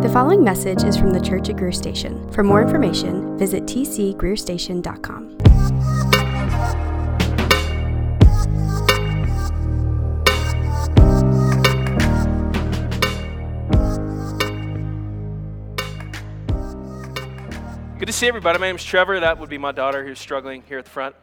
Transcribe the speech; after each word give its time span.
The 0.00 0.08
following 0.08 0.44
message 0.44 0.84
is 0.84 0.96
from 0.96 1.10
the 1.10 1.20
Church 1.20 1.48
at 1.48 1.56
Greer 1.56 1.72
Station. 1.72 2.30
For 2.30 2.44
more 2.44 2.62
information, 2.62 3.36
visit 3.36 3.64
tcgreerstation.com. 3.64 5.38
Good 17.98 18.06
to 18.06 18.12
see 18.12 18.28
everybody. 18.28 18.60
My 18.60 18.68
name 18.68 18.76
is 18.76 18.84
Trevor. 18.84 19.18
That 19.18 19.40
would 19.40 19.50
be 19.50 19.58
my 19.58 19.72
daughter 19.72 20.06
who's 20.06 20.20
struggling 20.20 20.62
here 20.68 20.78
at 20.78 20.84
the 20.84 20.92
front. 20.92 21.16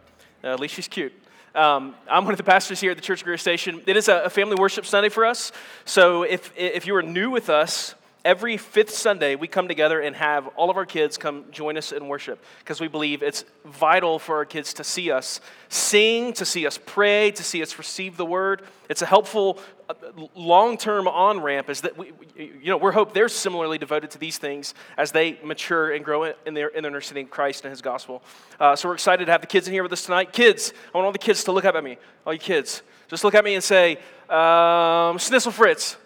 Uh, 0.44 0.48
at 0.48 0.60
least 0.60 0.74
she's 0.74 0.90
cute. 0.90 1.14
Um, 1.56 1.96
I'm 2.10 2.26
one 2.26 2.34
of 2.34 2.38
the 2.38 2.44
pastors 2.44 2.82
here 2.82 2.92
at 2.92 2.98
the 2.98 3.04
Church 3.04 3.22
of 3.22 3.26
Greer 3.26 3.38
Station. 3.38 3.82
It 3.88 3.96
is 3.96 4.10
a, 4.10 4.24
a 4.24 4.30
family 4.30 4.56
worship 4.60 4.86
Sunday 4.86 5.08
for 5.08 5.26
us. 5.26 5.54
So 5.86 6.24
if, 6.24 6.52
if 6.58 6.86
you 6.86 6.94
are 6.98 7.02
new 7.02 7.32
with 7.32 7.50
us, 7.50 7.96
every 8.26 8.58
fifth 8.58 8.90
Sunday, 8.90 9.36
we 9.36 9.48
come 9.48 9.68
together 9.68 10.02
and 10.02 10.16
have 10.16 10.48
all 10.58 10.72
of 10.72 10.78
our 10.78 10.86
kids 10.86 11.16
come 11.16 11.46
join 11.52 11.78
us 11.78 11.92
in 11.92 12.08
worship 12.08 12.44
because 12.60 12.82
we 12.82 12.88
believe 12.88 13.22
it's 13.22 13.46
vital 13.64 14.18
for 14.18 14.38
our 14.38 14.46
kids 14.46 14.74
to 14.74 14.84
see 14.84 15.12
us 15.12 15.40
sing, 15.70 16.34
to 16.34 16.44
see 16.44 16.66
us 16.66 16.80
pray, 16.86 17.30
to 17.30 17.44
see 17.44 17.62
us 17.62 17.78
receive 17.78 18.18
the 18.18 18.26
word. 18.26 18.64
It's 18.90 19.04
a 19.04 19.06
helpful 19.06 19.60
uh, 19.88 19.94
long-term 20.34 21.08
on-ramp 21.08 21.70
is 21.70 21.82
that 21.82 21.96
we, 21.96 22.12
you 22.36 22.66
know, 22.66 22.78
we're 22.78 22.92
hope 22.92 23.14
they're 23.14 23.30
similarly 23.30 23.78
devoted 23.78 24.10
to 24.12 24.18
these 24.18 24.40
things 24.40 24.74
as 24.98 25.12
they 25.12 25.40
mature 25.44 25.94
and 25.94 26.04
grow 26.04 26.24
in 26.24 26.56
their, 26.56 26.70
in 26.70 26.82
their 26.82 26.90
understanding 26.90 27.26
of 27.26 27.32
Christ 27.32 27.64
and 27.64 27.70
his 27.70 27.84
gospel. 27.84 28.24
Uh, 28.60 28.76
so 28.76 28.90
we're 28.90 28.96
excited 28.96 29.26
to 29.26 29.32
have 29.32 29.42
the 29.42 29.48
kids 29.48 29.68
in 29.68 29.74
here 29.74 29.84
with 29.84 29.94
us 29.94 30.04
tonight. 30.04 30.34
Kids, 30.34 30.74
I 30.94 30.98
want 30.98 31.06
all 31.06 31.12
the 31.12 31.20
kids 31.20 31.44
to 31.44 31.52
look 31.52 31.66
up 31.66 31.76
at 31.76 31.84
me. 31.84 31.98
All 32.26 32.34
you 32.34 32.40
kids, 32.40 32.82
just 33.08 33.24
look 33.24 33.36
at 33.36 33.46
me 33.46 33.54
and 33.54 33.64
say, 33.64 33.98
um, 34.30 35.20
Snissel 35.20 35.52
Fritz. 35.52 35.98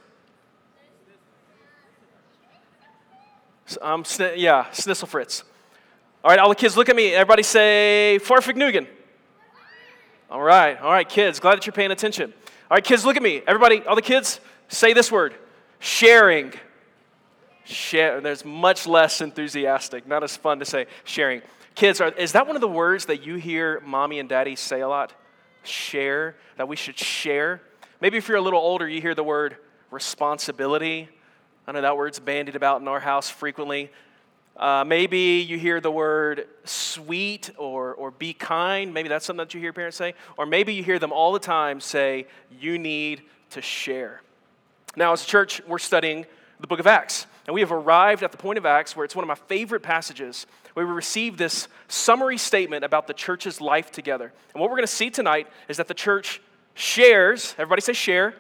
Um, 3.81 4.03
sn- 4.05 4.37
yeah, 4.37 4.65
Snissel 4.71 5.07
Fritz. 5.07 5.43
All 6.23 6.31
right, 6.31 6.39
all 6.39 6.49
the 6.49 6.55
kids 6.55 6.75
look 6.75 6.89
at 6.89 6.95
me. 6.95 7.13
Everybody 7.13 7.43
say 7.43 8.19
Fahrvergnügen. 8.23 8.87
All 10.29 10.41
right, 10.41 10.79
all 10.79 10.91
right, 10.91 11.07
kids. 11.07 11.39
Glad 11.39 11.57
that 11.57 11.65
you're 11.65 11.73
paying 11.73 11.91
attention. 11.91 12.33
All 12.69 12.75
right, 12.75 12.83
kids, 12.83 13.03
look 13.03 13.17
at 13.17 13.23
me. 13.23 13.41
Everybody, 13.47 13.81
all 13.85 13.95
the 13.95 14.01
kids, 14.01 14.39
say 14.67 14.93
this 14.93 15.11
word 15.11 15.33
sharing. 15.79 16.53
Share. 17.63 18.19
There's 18.21 18.43
much 18.43 18.87
less 18.87 19.21
enthusiastic, 19.21 20.07
not 20.07 20.23
as 20.23 20.35
fun 20.35 20.59
to 20.59 20.65
say 20.65 20.87
sharing. 21.03 21.41
Kids, 21.75 22.01
are, 22.01 22.09
is 22.09 22.33
that 22.33 22.45
one 22.47 22.55
of 22.55 22.61
the 22.61 22.67
words 22.67 23.05
that 23.05 23.23
you 23.23 23.35
hear 23.35 23.79
mommy 23.81 24.19
and 24.19 24.27
daddy 24.27 24.55
say 24.55 24.81
a 24.81 24.87
lot? 24.87 25.13
Share, 25.63 26.35
that 26.57 26.67
we 26.67 26.75
should 26.75 26.97
share. 26.97 27.61
Maybe 28.01 28.17
if 28.17 28.27
you're 28.27 28.37
a 28.37 28.41
little 28.41 28.59
older, 28.59 28.87
you 28.87 29.01
hear 29.01 29.15
the 29.15 29.23
word 29.23 29.57
responsibility. 29.91 31.09
I 31.67 31.71
know 31.71 31.81
that 31.81 31.97
word's 31.97 32.19
bandied 32.19 32.55
about 32.55 32.81
in 32.81 32.87
our 32.87 32.99
house 32.99 33.29
frequently. 33.29 33.91
Uh, 34.59 34.83
maybe 34.85 35.45
you 35.47 35.57
hear 35.57 35.79
the 35.79 35.91
word 35.91 36.47
sweet 36.65 37.49
or, 37.57 37.93
or 37.93 38.11
be 38.11 38.33
kind. 38.33 38.93
Maybe 38.93 39.07
that's 39.07 39.25
something 39.25 39.45
that 39.45 39.53
you 39.53 39.61
hear 39.61 39.71
parents 39.71 39.95
say. 39.95 40.15
Or 40.35 40.45
maybe 40.45 40.73
you 40.73 40.83
hear 40.83 40.99
them 40.99 41.13
all 41.13 41.31
the 41.31 41.39
time 41.39 41.79
say, 41.79 42.27
you 42.59 42.77
need 42.77 43.21
to 43.51 43.61
share. 43.61 44.21
Now, 44.97 45.13
as 45.13 45.23
a 45.23 45.27
church, 45.27 45.61
we're 45.65 45.77
studying 45.77 46.25
the 46.59 46.67
book 46.67 46.79
of 46.79 46.87
Acts. 46.87 47.25
And 47.47 47.53
we 47.53 47.61
have 47.61 47.71
arrived 47.71 48.21
at 48.21 48.31
the 48.31 48.37
point 48.37 48.57
of 48.57 48.65
Acts 48.65 48.95
where 48.95 49.05
it's 49.05 49.15
one 49.15 49.23
of 49.23 49.29
my 49.29 49.35
favorite 49.35 49.81
passages 49.81 50.45
where 50.73 50.85
we 50.85 50.91
receive 50.91 51.37
this 51.37 51.67
summary 51.87 52.37
statement 52.37 52.83
about 52.83 53.07
the 53.07 53.13
church's 53.13 53.61
life 53.61 53.91
together. 53.91 54.33
And 54.53 54.61
what 54.61 54.69
we're 54.69 54.77
going 54.77 54.87
to 54.87 54.93
see 54.93 55.09
tonight 55.09 55.47
is 55.69 55.77
that 55.77 55.87
the 55.87 55.93
church 55.93 56.41
shares, 56.73 57.53
everybody 57.57 57.81
say 57.81 57.93
share, 57.93 58.35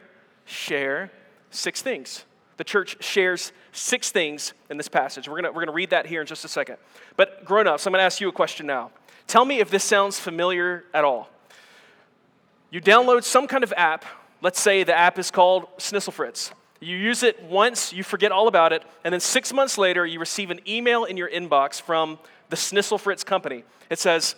share 0.45 1.11
six 1.49 1.81
things 1.81 2.25
the 2.59 2.65
church 2.65 3.01
shares 3.01 3.53
six 3.71 4.11
things 4.11 4.53
in 4.69 4.75
this 4.75 4.89
passage. 4.89 5.29
We're 5.29 5.41
going 5.41 5.55
we're 5.55 5.61
gonna 5.61 5.71
read 5.71 5.91
that 5.91 6.05
here 6.05 6.19
in 6.19 6.27
just 6.27 6.43
a 6.43 6.49
second. 6.49 6.75
But 7.15 7.45
grown 7.45 7.67
ups, 7.67 7.87
I'm 7.87 7.93
going 7.93 8.01
to 8.01 8.05
ask 8.05 8.19
you 8.19 8.27
a 8.27 8.33
question 8.33 8.67
now. 8.67 8.91
Tell 9.27 9.45
me 9.45 9.59
if 9.59 9.69
this 9.71 9.85
sounds 9.85 10.19
familiar 10.19 10.83
at 10.93 11.05
all. 11.05 11.29
You 12.69 12.81
download 12.81 13.23
some 13.23 13.47
kind 13.47 13.63
of 13.63 13.73
app. 13.77 14.03
Let's 14.41 14.59
say 14.59 14.83
the 14.83 14.93
app 14.93 15.17
is 15.17 15.31
called 15.31 15.67
Snisselfritz. 15.77 16.51
You 16.81 16.97
use 16.97 17.23
it 17.23 17.41
once, 17.43 17.93
you 17.93 18.03
forget 18.03 18.33
all 18.33 18.49
about 18.49 18.73
it, 18.73 18.83
and 19.05 19.13
then 19.13 19.21
six 19.21 19.53
months 19.53 19.77
later, 19.77 20.05
you 20.05 20.19
receive 20.19 20.51
an 20.51 20.59
email 20.67 21.05
in 21.05 21.15
your 21.15 21.29
inbox 21.29 21.81
from 21.81 22.19
the 22.49 22.57
Snisselfritz 22.57 23.25
company. 23.25 23.63
It 23.89 23.99
says, 23.99 24.35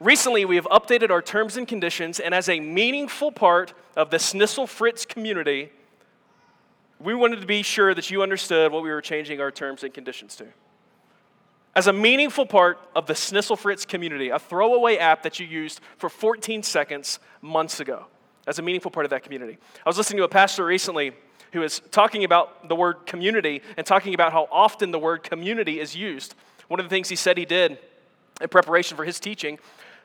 Recently, 0.00 0.44
we 0.44 0.56
have 0.56 0.66
updated 0.66 1.10
our 1.10 1.22
terms 1.22 1.56
and 1.56 1.66
conditions, 1.66 2.20
and 2.20 2.34
as 2.34 2.50
a 2.50 2.60
meaningful 2.60 3.32
part 3.32 3.72
of 3.96 4.10
the 4.10 4.18
Snisselfritz 4.18 5.08
community, 5.08 5.70
we 7.00 7.14
wanted 7.14 7.40
to 7.40 7.46
be 7.46 7.62
sure 7.62 7.94
that 7.94 8.10
you 8.10 8.22
understood 8.22 8.72
what 8.72 8.82
we 8.82 8.90
were 8.90 9.00
changing 9.00 9.40
our 9.40 9.50
terms 9.50 9.82
and 9.82 9.92
conditions 9.92 10.36
to. 10.36 10.46
As 11.74 11.88
a 11.88 11.92
meaningful 11.92 12.46
part 12.46 12.78
of 12.94 13.06
the 13.06 13.14
Snissel 13.14 13.58
Fritz 13.58 13.84
community, 13.84 14.28
a 14.28 14.38
throwaway 14.38 14.96
app 14.96 15.24
that 15.24 15.40
you 15.40 15.46
used 15.46 15.80
for 15.96 16.08
14 16.08 16.62
seconds 16.62 17.18
months 17.42 17.80
ago, 17.80 18.06
as 18.46 18.58
a 18.58 18.62
meaningful 18.62 18.90
part 18.90 19.04
of 19.04 19.10
that 19.10 19.24
community. 19.24 19.58
I 19.84 19.88
was 19.88 19.98
listening 19.98 20.18
to 20.18 20.24
a 20.24 20.28
pastor 20.28 20.64
recently 20.64 21.12
who 21.52 21.60
was 21.60 21.80
talking 21.90 22.24
about 22.24 22.68
the 22.68 22.76
word 22.76 23.06
community 23.06 23.62
and 23.76 23.86
talking 23.86 24.14
about 24.14 24.32
how 24.32 24.48
often 24.52 24.92
the 24.92 24.98
word 24.98 25.22
community 25.22 25.80
is 25.80 25.96
used. 25.96 26.34
One 26.68 26.78
of 26.78 26.86
the 26.86 26.90
things 26.90 27.08
he 27.08 27.16
said 27.16 27.38
he 27.38 27.44
did 27.44 27.78
in 28.40 28.48
preparation 28.48 28.96
for 28.96 29.04
his 29.04 29.18
teaching 29.18 29.58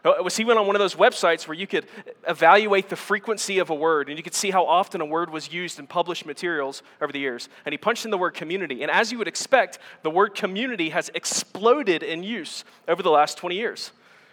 was 0.04 0.38
he 0.38 0.46
went 0.46 0.60
on 0.60 0.66
one 0.66 0.76
of 0.76 0.80
those 0.80 0.96
websites 0.96 1.48
where 1.48 1.58
you 1.58 1.68
could 1.68 1.86
evaluate 2.28 2.90
the 2.90 2.96
frequency 2.96 3.60
of 3.60 3.70
a 3.70 3.76
word 3.76 4.08
and 4.08 4.18
you 4.18 4.24
could 4.24 4.34
see 4.34 4.50
how 4.50 4.66
often 4.66 5.02
a 5.02 5.06
word 5.06 5.30
was 5.30 5.52
used 5.52 5.78
in 5.78 5.88
published 5.88 6.26
materials 6.26 6.82
over 7.02 7.12
the 7.12 7.20
years. 7.20 7.50
And 7.66 7.74
he 7.74 7.78
punched 7.78 8.06
in 8.06 8.12
the 8.12 8.18
word 8.18 8.34
community. 8.34 8.82
And 8.82 8.90
as 8.90 9.12
you 9.12 9.18
would 9.18 9.28
expect, 9.28 9.80
the 10.04 10.10
word 10.10 10.36
community 10.36 10.90
has 10.90 11.10
exploded 11.14 12.02
in 12.02 12.24
use 12.24 12.64
over 12.88 13.04
the 13.04 13.12
last 13.12 13.38
20 13.38 13.56
years. 13.56 13.92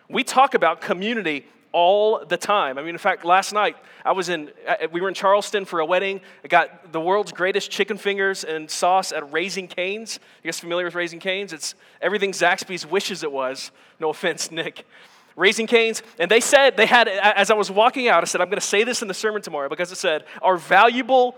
We 0.08 0.22
talk 0.22 0.54
about 0.54 0.80
community 0.80 1.46
all 1.72 2.24
the 2.24 2.36
time. 2.36 2.78
I 2.78 2.82
mean, 2.82 2.94
in 2.94 2.98
fact, 2.98 3.24
last 3.24 3.52
night 3.52 3.76
I 4.04 4.12
was 4.12 4.28
in, 4.28 4.50
uh, 4.66 4.76
we 4.92 5.00
were 5.00 5.08
in 5.08 5.14
Charleston 5.14 5.64
for 5.64 5.80
a 5.80 5.84
wedding. 5.84 6.20
I 6.44 6.48
got 6.48 6.92
the 6.92 7.00
world's 7.00 7.32
greatest 7.32 7.70
chicken 7.70 7.98
fingers 7.98 8.44
and 8.44 8.70
sauce 8.70 9.12
at 9.12 9.30
Raising 9.32 9.68
Cane's. 9.68 10.20
You 10.42 10.48
guys 10.48 10.60
familiar 10.60 10.86
with 10.86 10.94
Raising 10.94 11.20
Cane's? 11.20 11.52
It's 11.52 11.74
everything 12.00 12.30
Zaxby's 12.30 12.86
wishes 12.86 13.22
it 13.22 13.32
was. 13.32 13.72
No 14.00 14.10
offense, 14.10 14.50
Nick. 14.50 14.86
Raising 15.36 15.66
Cane's, 15.66 16.02
and 16.18 16.30
they 16.30 16.40
said, 16.40 16.76
they 16.76 16.86
had, 16.86 17.08
as 17.08 17.50
I 17.50 17.54
was 17.54 17.70
walking 17.70 18.08
out, 18.08 18.22
I 18.22 18.26
said, 18.26 18.40
I'm 18.40 18.48
going 18.48 18.60
to 18.60 18.66
say 18.66 18.84
this 18.84 19.02
in 19.02 19.08
the 19.08 19.14
sermon 19.14 19.42
tomorrow 19.42 19.68
because 19.68 19.92
it 19.92 19.96
said, 19.96 20.24
our 20.40 20.56
valuable 20.56 21.36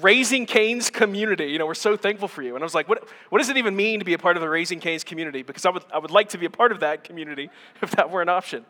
Raising 0.00 0.46
Cane's 0.46 0.90
community. 0.90 1.46
You 1.46 1.58
know, 1.58 1.66
we're 1.66 1.74
so 1.74 1.96
thankful 1.96 2.28
for 2.28 2.42
you. 2.42 2.54
And 2.54 2.62
I 2.62 2.66
was 2.66 2.74
like, 2.74 2.88
what, 2.88 3.08
what 3.30 3.38
does 3.38 3.48
it 3.48 3.56
even 3.56 3.74
mean 3.74 3.98
to 3.98 4.04
be 4.04 4.12
a 4.12 4.18
part 4.18 4.36
of 4.36 4.42
the 4.42 4.48
Raising 4.48 4.80
Cane's 4.80 5.04
community? 5.04 5.42
Because 5.42 5.64
I 5.64 5.70
would, 5.70 5.84
I 5.92 5.98
would 5.98 6.10
like 6.10 6.30
to 6.30 6.38
be 6.38 6.46
a 6.46 6.50
part 6.50 6.72
of 6.72 6.80
that 6.80 7.04
community 7.04 7.50
if 7.82 7.92
that 7.92 8.10
were 8.10 8.22
an 8.22 8.28
option. 8.28 8.64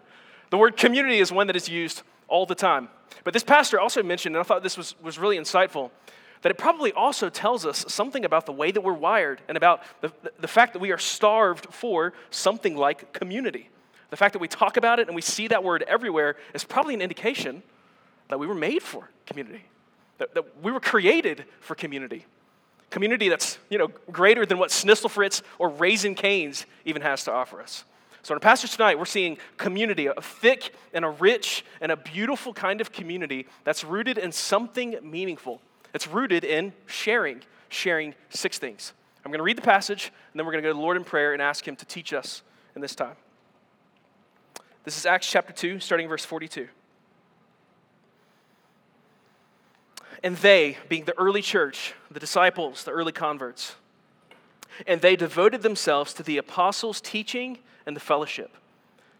The 0.51 0.59
word 0.59 0.77
community 0.77 1.19
is 1.19 1.33
one 1.33 1.49
that 1.49 1.57
is 1.57 1.69
used 1.69 2.03
all 2.29 2.47
the 2.47 2.55
time. 2.55 2.89
But 3.25 3.35
this 3.35 3.43
pastor 3.43 3.81
also 3.81 4.03
mentioned, 4.03 4.37
and 4.37 4.41
I 4.41 4.45
thought 4.45 4.63
this 4.63 4.77
was, 4.77 4.95
was 5.03 5.19
really 5.19 5.37
insightful, 5.37 5.91
that 6.43 6.51
it 6.51 6.59
probably 6.59 6.93
also 6.93 7.29
tells 7.29 7.67
us 7.67 7.85
something 7.89 8.25
about 8.25 8.47
the 8.47 8.53
way 8.53 8.71
that 8.71 8.81
we're 8.81 8.93
wired 8.93 9.41
and 9.49 9.57
about 9.57 9.83
the, 10.01 10.13
the 10.39 10.49
fact 10.49 10.75
that 10.75 10.79
we 10.79 10.93
are 10.93 10.99
starved 10.99 11.67
for 11.73 12.13
something 12.31 12.77
like 12.77 13.13
community. 13.13 13.69
The 14.11 14.17
fact 14.17 14.33
that 14.35 14.39
we 14.39 14.49
talk 14.49 14.77
about 14.77 14.99
it 14.99 15.09
and 15.09 15.17
we 15.17 15.23
see 15.23 15.49
that 15.49 15.65
word 15.65 15.83
everywhere 15.83 16.37
is 16.55 16.65
probably 16.65 16.95
an 16.95 17.03
indication 17.03 17.63
that 18.29 18.39
we 18.39 18.47
were 18.47 18.55
made 18.55 18.83
for 18.83 19.11
community, 19.27 19.65
that, 20.19 20.35
that 20.35 20.63
we 20.63 20.73
were 20.73 20.81
created 20.81 21.45
for 21.61 21.75
community. 21.75 22.25
Community 22.91 23.29
that's 23.29 23.59
you 23.69 23.79
know, 23.79 23.89
greater 24.13 24.47
than 24.47 24.59
what 24.59 24.71
Snisselfritz 24.71 25.43
or 25.59 25.69
Raising 25.69 26.15
Cane's 26.15 26.67
even 26.85 27.03
has 27.03 27.25
to 27.25 27.33
offer 27.33 27.61
us. 27.61 27.85
So, 28.23 28.35
in 28.35 28.37
our 28.37 28.41
passage 28.41 28.73
tonight, 28.73 28.99
we're 28.99 29.05
seeing 29.05 29.39
community, 29.57 30.07
a 30.07 30.21
thick 30.21 30.75
and 30.93 31.05
a 31.05 31.11
rich 31.11 31.65
and 31.81 31.93
a 31.93 31.97
beautiful 31.97 32.53
kind 32.53 32.81
of 32.81 32.91
community 32.91 33.47
that's 33.63 33.85
rooted 33.85 34.19
in 34.19 34.33
something 34.33 34.99
meaningful. 35.01 35.61
It's 35.95 36.09
rooted 36.09 36.43
in 36.43 36.73
sharing, 36.87 37.43
sharing 37.69 38.15
six 38.31 38.59
things. 38.59 38.95
I'm 39.25 39.31
going 39.31 39.39
to 39.39 39.45
read 39.45 39.59
the 39.59 39.63
passage, 39.63 40.13
and 40.33 40.39
then 40.39 40.45
we're 40.45 40.53
going 40.53 40.63
to 40.65 40.69
go 40.69 40.73
to 40.73 40.77
the 40.77 40.83
Lord 40.83 40.97
in 40.97 41.05
prayer 41.05 41.35
and 41.35 41.43
ask 41.43 41.67
Him 41.67 41.77
to 41.77 41.87
teach 41.87 42.13
us 42.13 42.43
in 42.75 42.81
this 42.83 42.97
time. 42.97 43.15
This 44.87 44.97
is 44.97 45.05
Acts 45.05 45.29
chapter 45.29 45.53
2, 45.53 45.81
starting 45.81 46.07
verse 46.07 46.25
42. 46.25 46.69
And 50.23 50.37
they, 50.37 50.79
being 50.89 51.07
the 51.07 51.19
early 51.19 51.43
church, 51.43 51.93
the 52.09 52.21
disciples, 52.21 52.85
the 52.85 52.93
early 52.93 53.11
converts, 53.11 53.75
and 54.87 55.01
they 55.01 55.17
devoted 55.17 55.63
themselves 55.63 56.15
to 56.15 56.23
the 56.23 56.39
apostles' 56.39 57.01
teaching 57.01 57.59
and 57.85 57.97
the 57.97 58.01
fellowship, 58.01 58.57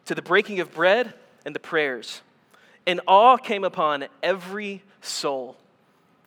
to 0.05 0.15
the 0.15 0.23
breaking 0.23 0.61
of 0.61 0.73
bread 0.73 1.15
and 1.45 1.53
the 1.53 1.59
prayers. 1.59 2.23
And 2.87 3.01
awe 3.09 3.37
came 3.37 3.65
upon 3.65 4.07
every 4.23 4.85
soul. 5.01 5.57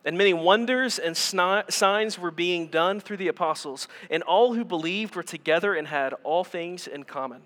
And 0.04 0.18
many 0.18 0.34
wonders 0.34 0.98
and 0.98 1.16
signs 1.16 2.18
were 2.18 2.30
being 2.30 2.66
done 2.66 3.00
through 3.00 3.16
the 3.16 3.28
apostles, 3.28 3.88
and 4.10 4.22
all 4.22 4.52
who 4.52 4.66
believed 4.66 5.16
were 5.16 5.22
together 5.22 5.74
and 5.74 5.88
had 5.88 6.12
all 6.24 6.44
things 6.44 6.86
in 6.86 7.04
common 7.04 7.40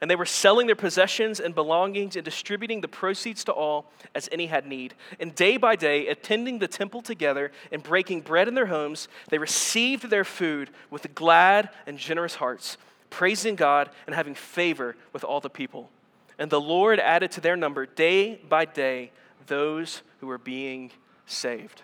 And 0.00 0.10
they 0.10 0.16
were 0.16 0.26
selling 0.26 0.66
their 0.66 0.76
possessions 0.76 1.40
and 1.40 1.54
belongings 1.54 2.14
and 2.14 2.24
distributing 2.24 2.80
the 2.80 2.88
proceeds 2.88 3.42
to 3.44 3.52
all 3.52 3.90
as 4.14 4.28
any 4.30 4.46
had 4.46 4.66
need. 4.66 4.94
And 5.18 5.34
day 5.34 5.56
by 5.56 5.76
day, 5.76 6.06
attending 6.08 6.58
the 6.58 6.68
temple 6.68 7.02
together 7.02 7.50
and 7.72 7.82
breaking 7.82 8.20
bread 8.20 8.48
in 8.48 8.54
their 8.54 8.66
homes, 8.66 9.08
they 9.28 9.38
received 9.38 10.08
their 10.08 10.24
food 10.24 10.70
with 10.90 11.14
glad 11.14 11.70
and 11.86 11.98
generous 11.98 12.36
hearts, 12.36 12.76
praising 13.10 13.56
God 13.56 13.90
and 14.06 14.14
having 14.14 14.34
favor 14.34 14.94
with 15.12 15.24
all 15.24 15.40
the 15.40 15.50
people. 15.50 15.90
And 16.38 16.50
the 16.50 16.60
Lord 16.60 17.00
added 17.00 17.32
to 17.32 17.40
their 17.40 17.56
number 17.56 17.84
day 17.84 18.36
by 18.48 18.64
day 18.64 19.10
those 19.48 20.02
who 20.20 20.28
were 20.28 20.38
being 20.38 20.92
saved. 21.26 21.82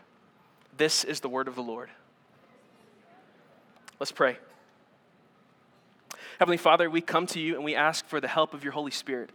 This 0.76 1.02
is 1.04 1.20
the 1.20 1.28
word 1.28 1.48
of 1.48 1.54
the 1.54 1.62
Lord. 1.62 1.90
Let's 3.98 4.12
pray. 4.12 4.38
Heavenly 6.44 6.58
Father, 6.58 6.90
we 6.90 7.00
come 7.00 7.26
to 7.28 7.40
you 7.40 7.54
and 7.54 7.64
we 7.64 7.74
ask 7.74 8.04
for 8.04 8.20
the 8.20 8.28
help 8.28 8.52
of 8.52 8.62
your 8.62 8.74
Holy 8.74 8.90
Spirit. 8.90 9.30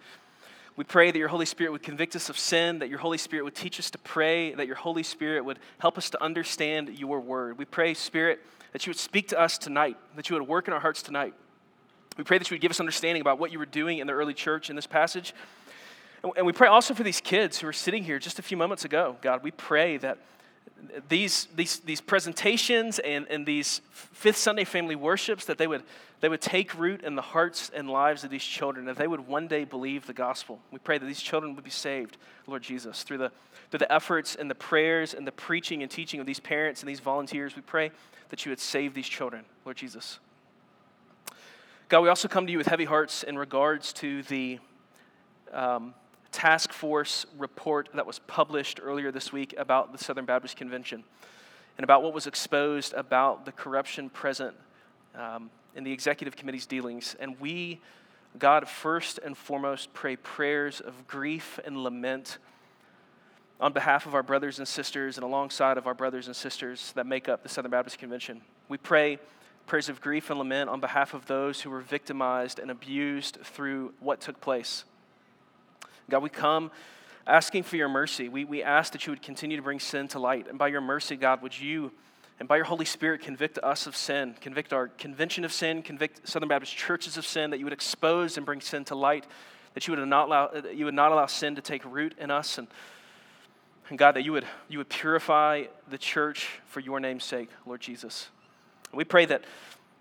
We 0.76 0.84
pray 0.84 1.10
that 1.10 1.18
your 1.18 1.28
Holy 1.28 1.48
Spirit 1.48 1.72
would 1.72 1.82
convict 1.82 2.16
us 2.16 2.30
of 2.30 2.38
sin, 2.38 2.78
that 2.78 2.90
your 2.90 3.00
Holy 3.00 3.18
Spirit 3.18 3.46
would 3.46 3.56
teach 3.56 3.80
us 3.80 3.90
to 3.90 3.98
pray, 3.98 4.54
that 4.54 4.68
your 4.68 4.76
Holy 4.76 5.02
Spirit 5.02 5.44
would 5.44 5.58
help 5.80 5.98
us 5.98 6.12
to 6.12 6.24
understand 6.24 7.00
your 7.00 7.20
word. 7.20 7.58
We 7.58 7.66
pray, 7.66 7.96
Spirit, 7.96 8.42
that 8.74 8.86
you 8.86 8.92
would 8.92 9.00
speak 9.00 9.30
to 9.30 9.40
us 9.40 9.58
tonight, 9.58 9.98
that 10.18 10.30
you 10.30 10.36
would 10.36 10.48
work 10.48 10.68
in 10.68 10.74
our 10.76 10.80
hearts 10.80 11.02
tonight. 11.02 11.34
We 12.16 12.24
pray 12.24 12.38
that 12.38 12.52
you 12.52 12.54
would 12.54 12.62
give 12.62 12.70
us 12.70 12.80
understanding 12.80 13.22
about 13.22 13.40
what 13.40 13.52
you 13.52 13.58
were 13.58 13.66
doing 13.66 13.98
in 13.98 14.06
the 14.06 14.14
early 14.14 14.36
church 14.36 14.70
in 14.70 14.76
this 14.76 14.86
passage. 14.86 15.34
And 16.38 16.46
we 16.46 16.54
pray 16.54 16.68
also 16.68 16.94
for 16.94 17.02
these 17.02 17.22
kids 17.22 17.58
who 17.58 17.68
are 17.68 17.74
sitting 17.74 18.04
here 18.04 18.20
just 18.20 18.38
a 18.38 18.44
few 18.44 18.56
moments 18.56 18.86
ago. 18.86 19.18
God, 19.22 19.42
we 19.42 19.50
pray 19.50 19.98
that 19.98 20.20
these, 21.08 21.48
these, 21.56 21.80
these 21.80 22.02
presentations 22.02 23.00
and, 23.00 23.28
and 23.30 23.46
these 23.46 23.82
Fifth 23.92 24.38
Sunday 24.38 24.64
family 24.64 24.96
worships, 24.96 25.46
that 25.46 25.58
they 25.58 25.68
would, 25.68 25.84
they 26.22 26.30
would 26.30 26.42
take 26.42 26.78
root 26.78 27.04
in 27.04 27.16
the 27.16 27.22
hearts 27.22 27.72
and 27.74 27.90
lives 27.90 28.24
of 28.24 28.30
these 28.30 28.44
children, 28.44 28.86
that 28.86 28.98
they 28.98 29.08
would 29.08 29.28
one 29.28 29.48
day 29.48 29.64
believe 29.64 30.06
the 30.08 30.14
gospel. 30.14 30.60
We 30.72 30.80
pray 30.80 30.98
that 30.98 31.06
these 31.06 31.22
children 31.22 31.56
would 31.56 31.64
be 31.64 31.70
saved, 31.70 32.18
Lord 32.48 32.62
Jesus, 32.62 33.04
through 33.04 33.20
the, 33.20 33.32
through 33.70 33.80
the 33.80 33.92
efforts 33.92 34.36
and 34.36 34.50
the 34.50 34.56
prayers 34.56 35.14
and 35.14 35.26
the 35.26 35.32
preaching 35.32 35.82
and 35.84 35.92
teaching 35.92 36.20
of 36.20 36.26
these 36.26 36.40
parents 36.40 36.82
and 36.82 36.90
these 36.90 37.00
volunteers. 37.00 37.56
We 37.56 37.62
pray 37.62 37.92
that 38.30 38.46
you 38.46 38.52
would 38.52 38.60
save 38.60 38.94
these 38.94 39.08
children, 39.08 39.46
Lord 39.66 39.78
Jesus. 39.78 40.20
God, 41.88 42.02
we 42.02 42.10
also 42.10 42.28
come 42.28 42.46
to 42.46 42.52
you 42.52 42.58
with 42.58 42.68
heavy 42.68 42.86
hearts 42.86 43.24
in 43.24 43.38
regards 43.38 43.94
to 43.94 44.22
the 44.24 44.60
um, 45.52 45.94
task 46.32 46.72
force 46.72 47.26
report 47.38 47.90
that 47.94 48.06
was 48.06 48.20
published 48.20 48.80
earlier 48.82 49.12
this 49.12 49.34
week 49.34 49.54
about 49.58 49.92
the 49.92 49.98
Southern 49.98 50.26
Baptist 50.26 50.58
Convention 50.58 51.04
and 51.78 51.84
about 51.84 52.04
what 52.04 52.14
was 52.14 52.28
exposed 52.28 52.94
about 52.94 53.46
the 53.46 53.52
corruption 53.52 54.10
present 54.10 54.56
um, 55.16 55.50
in 55.76 55.84
the 55.84 55.92
executive 55.92 56.36
committee's 56.36 56.66
dealings. 56.66 57.16
And 57.20 57.40
we, 57.40 57.80
God, 58.38 58.68
first 58.68 59.20
and 59.24 59.38
foremost, 59.38 59.94
pray 59.94 60.16
prayers 60.16 60.82
of 60.82 61.08
grief 61.08 61.60
and 61.66 61.84
lament 61.84 62.38
on 63.60 63.74
behalf 63.74 64.06
of 64.06 64.16
our 64.16 64.24
brothers 64.24 64.60
and 64.60 64.68
sisters 64.68 65.18
and 65.18 65.24
alongside 65.24 65.78
of 65.78 65.88
our 65.88 65.94
brothers 65.94 66.28
and 66.28 66.36
sisters 66.36 66.92
that 66.94 67.06
make 67.06 67.28
up 67.28 67.44
the 67.44 67.50
Southern 67.50 67.72
Baptist 67.72 67.98
Convention. 67.98 68.42
We 68.68 68.78
pray 68.78 69.20
prayers 69.66 69.90
of 69.90 70.02
grief 70.02 70.30
and 70.30 70.40
lament 70.40 70.70
on 70.70 70.80
behalf 70.80 71.14
of 71.14 71.28
those 71.28 71.62
who 71.62 71.70
were 71.70 71.82
victimized 71.82 72.60
and 72.60 72.72
abused 72.72 73.38
through 73.44 73.94
what 74.00 74.20
took 74.20 74.42
place. 74.42 74.84
God, 76.10 76.24
we 76.24 76.30
come 76.30 76.72
asking 77.26 77.64
for 77.64 77.76
your 77.76 77.90
mercy. 77.90 78.28
We, 78.28 78.44
we 78.44 78.64
ask 78.64 78.92
that 78.94 79.06
you 79.06 79.12
would 79.12 79.22
continue 79.22 79.58
to 79.58 79.64
bring 79.64 79.80
sin 79.80 80.08
to 80.10 80.20
light. 80.20 80.48
And 80.48 80.58
by 80.58 80.68
your 80.68 80.82
mercy, 80.82 81.16
God, 81.16 81.42
would 81.42 81.60
you 81.60 81.92
and 82.40 82.48
by 82.48 82.56
your 82.56 82.66
Holy 82.66 82.86
Spirit 82.86 83.22
convict 83.22 83.60
us 83.60 83.86
of 83.86 83.98
sin, 83.98 84.34
convict 84.40 84.72
our 84.72 84.88
convention 84.88 85.44
of 85.44 85.52
sin, 85.52 85.82
convict 85.82 86.26
Southern 86.28 86.48
Baptist 86.48 86.76
churches 86.76 87.18
of 87.18 87.26
sin, 87.26 87.50
that 87.50 87.60
you 87.60 87.66
would 87.66 87.74
expose 87.74 88.38
and 88.38 88.46
bring 88.46 88.62
sin 88.62 88.86
to 88.86 88.96
light, 88.96 89.26
that 89.74 89.88
you 89.88 89.94
would 89.94 90.08
not 90.08 90.28
allow, 90.28 90.50
you 90.74 90.86
would 90.86 90.94
not 90.94 91.12
allow 91.12 91.26
sin 91.26 91.56
to 91.56 91.62
take 91.62 91.84
root 91.84 92.16
in 92.18 92.32
us. 92.32 92.58
And, 92.58 92.70
and 93.90 93.98
God, 94.00 94.14
that 94.14 94.24
you 94.24 94.32
would, 94.32 94.46
you 94.70 94.78
would 94.78 94.88
purify 94.88 95.66
the 95.90 95.98
church 95.98 96.62
for 96.66 96.80
your 96.80 97.02
name's 97.02 97.26
sake, 97.26 97.50
Lord 97.66 97.82
Jesus. 97.82 98.30
We 98.94 99.04
pray 99.04 99.26
that 99.26 99.44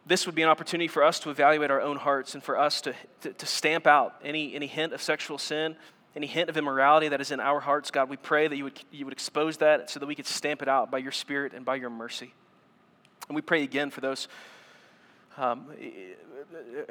this 0.06 0.24
would 0.24 0.36
be 0.36 0.42
an 0.42 0.48
opportunity 0.48 0.88
for 0.88 1.02
us 1.02 1.18
to 1.20 1.30
evaluate 1.30 1.72
our 1.72 1.80
own 1.80 1.96
hearts 1.96 2.34
and 2.34 2.42
for 2.42 2.56
us 2.56 2.80
to, 2.82 2.94
to, 3.22 3.32
to 3.32 3.46
stamp 3.46 3.86
out 3.86 4.14
any, 4.22 4.54
any 4.54 4.68
hint 4.68 4.92
of 4.92 5.02
sexual 5.02 5.38
sin 5.38 5.76
any 6.16 6.26
hint 6.26 6.48
of 6.48 6.56
immorality 6.56 7.08
that 7.08 7.20
is 7.20 7.30
in 7.30 7.40
our 7.40 7.60
hearts, 7.60 7.90
God, 7.90 8.08
we 8.08 8.16
pray 8.16 8.48
that 8.48 8.56
you 8.56 8.64
would, 8.64 8.80
you 8.90 9.04
would 9.04 9.12
expose 9.12 9.58
that 9.58 9.90
so 9.90 10.00
that 10.00 10.06
we 10.06 10.14
could 10.14 10.26
stamp 10.26 10.62
it 10.62 10.68
out 10.68 10.90
by 10.90 10.98
your 10.98 11.12
Spirit 11.12 11.52
and 11.54 11.64
by 11.64 11.76
your 11.76 11.90
mercy. 11.90 12.32
And 13.28 13.36
we 13.36 13.42
pray 13.42 13.62
again 13.62 13.90
for 13.90 14.00
those 14.00 14.26
um, 15.36 15.66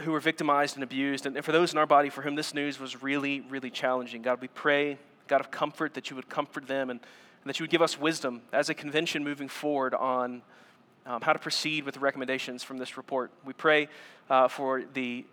who 0.02 0.12
were 0.12 0.19
victimized 0.19 0.75
and 0.75 0.84
abused, 0.84 1.25
and 1.25 1.44
for 1.44 1.52
those 1.52 1.74
in 1.74 1.78
our 1.78 1.86
body 1.86 2.10
for 2.10 2.22
whom 2.22 2.36
this 2.36 2.54
news 2.54 2.80
was 2.80 3.02
really, 3.02 3.42
really 3.42 3.69
challenging. 3.69 4.22
God, 4.22 4.40
we 4.40 4.48
pray, 4.48 4.98
God 5.28 5.42
of 5.42 5.52
comfort, 5.52 5.96
that 5.96 6.10
you 6.10 6.16
would 6.16 6.30
comfort 6.30 6.68
them 6.68 6.90
and, 6.90 7.00
and 7.00 7.50
that 7.50 7.60
you 7.60 7.64
would 7.64 7.72
give 7.72 7.81
us 7.81 8.00
wisdom 8.00 8.42
as 8.54 8.69
a 8.69 8.74
convention 8.74 9.24
moving 9.24 9.50
forward 9.50 9.94
on 9.94 10.42
um, 11.06 11.22
how 11.22 11.34
to 11.34 11.40
proceed 11.40 11.86
with 11.86 11.96
the 11.96 12.00
recommendations 12.00 12.64
from 12.64 12.78
this 12.78 12.98
report. 12.98 13.31
We 13.44 13.54
pray 13.54 13.90
uh, 14.30 14.48
for 14.48 14.84
the 14.94 15.25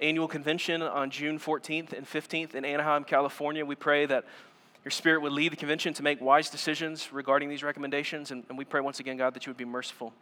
annual 0.00 0.28
convention 0.28 0.82
on 0.82 1.10
June 1.10 1.38
14th 1.38 1.92
and 1.92 2.06
15th 2.06 2.54
in 2.54 2.64
Anaheim, 2.64 3.04
California. 3.04 3.64
We 3.64 3.74
pray 3.74 4.06
that 4.06 4.24
your 4.84 4.90
spirit 4.90 5.22
would 5.22 5.32
lead 5.32 5.52
the 5.52 5.56
convention 5.56 5.92
to 5.94 6.02
make 6.02 6.20
wise 6.20 6.50
decisions 6.50 7.12
regarding 7.12 7.48
these 7.48 7.62
recommendations. 7.62 8.30
And, 8.30 8.44
and 8.48 8.56
we 8.56 8.64
pray 8.64 8.80
once 8.80 9.00
again, 9.00 9.16
God, 9.16 9.34
that 9.34 9.46
you 9.46 9.50
would 9.50 9.56
be 9.56 9.64
merciful. 9.64 10.12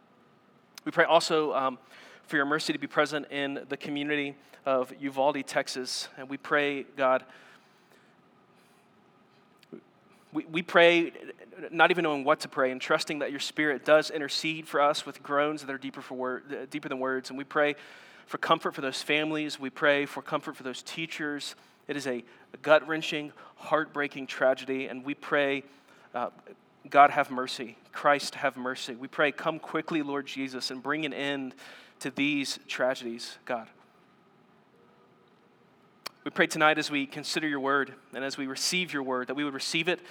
We 0.83 0.91
pray 0.91 1.05
also 1.05 1.53
um, 1.53 1.77
for 2.25 2.37
your 2.37 2.45
mercy 2.45 2.73
to 2.73 2.79
be 2.79 2.87
present 2.87 3.27
in 3.31 3.65
the 3.69 3.77
community 3.77 4.35
of 4.65 4.91
Uvalde, 4.99 5.45
Texas. 5.45 6.09
And 6.17 6.27
we 6.27 6.37
pray, 6.37 6.83
God, 6.95 7.23
we, 10.33 10.43
we 10.45 10.61
pray 10.61 11.13
not 11.71 11.91
even 11.91 12.03
knowing 12.03 12.23
what 12.23 12.39
to 12.41 12.47
pray 12.47 12.71
and 12.71 12.81
trusting 12.81 13.19
that 13.19 13.31
your 13.31 13.39
spirit 13.39 13.85
does 13.85 14.09
intercede 14.09 14.67
for 14.67 14.81
us 14.81 15.05
with 15.05 15.23
groans 15.23 15.61
that 15.63 15.71
are 15.71 15.77
deeper, 15.77 16.01
for 16.01 16.15
word, 16.15 16.69
deeper 16.69 16.89
than 16.89 16.99
words. 16.99 17.29
And 17.29 17.37
we 17.37 17.43
pray 17.43 17.75
for 18.27 18.37
comfort 18.37 18.75
for 18.75 18.81
those 18.81 19.01
families. 19.01 19.59
We 19.59 19.69
pray 19.69 20.05
for 20.05 20.21
comfort 20.21 20.55
for 20.55 20.63
those 20.63 20.83
teachers. 20.83 21.55
It 21.87 21.97
is 21.97 22.05
a, 22.05 22.23
gut 22.61 22.87
wrenching, 22.87 23.31
heartbreaking 23.55 24.27
tragedy, 24.27 24.87
and 24.87 25.05
we 25.05 25.13
pray, 25.13 25.63
uh, 26.13 26.29
God 26.89 27.11
have 27.11 27.29
mercy. 27.29 27.77
Christ 27.91 28.35
have 28.35 28.57
mercy. 28.57 28.95
We 28.95 29.07
pray, 29.07 29.31
come 29.31 29.59
quickly, 29.59 30.01
Lord 30.01 30.25
Jesus, 30.25 30.71
and 30.71 30.81
bring 30.81 31.05
an 31.05 31.13
end 31.13 31.55
to 31.99 32.09
these 32.09 32.59
tragedies, 32.67 33.37
God. 33.45 33.67
We 36.23 36.31
pray 36.31 36.47
tonight 36.47 36.77
as 36.77 36.91
we 36.91 37.05
consider 37.05 37.47
your 37.47 37.59
word 37.59 37.93
and 38.13 38.23
as 38.23 38.37
we 38.37 38.47
receive 38.47 38.91
your 38.91 39.03
word 39.03 39.27
that 39.27 39.35
we 39.35 39.43
would 39.43 39.53
receive 39.53 39.87
it 39.87 40.01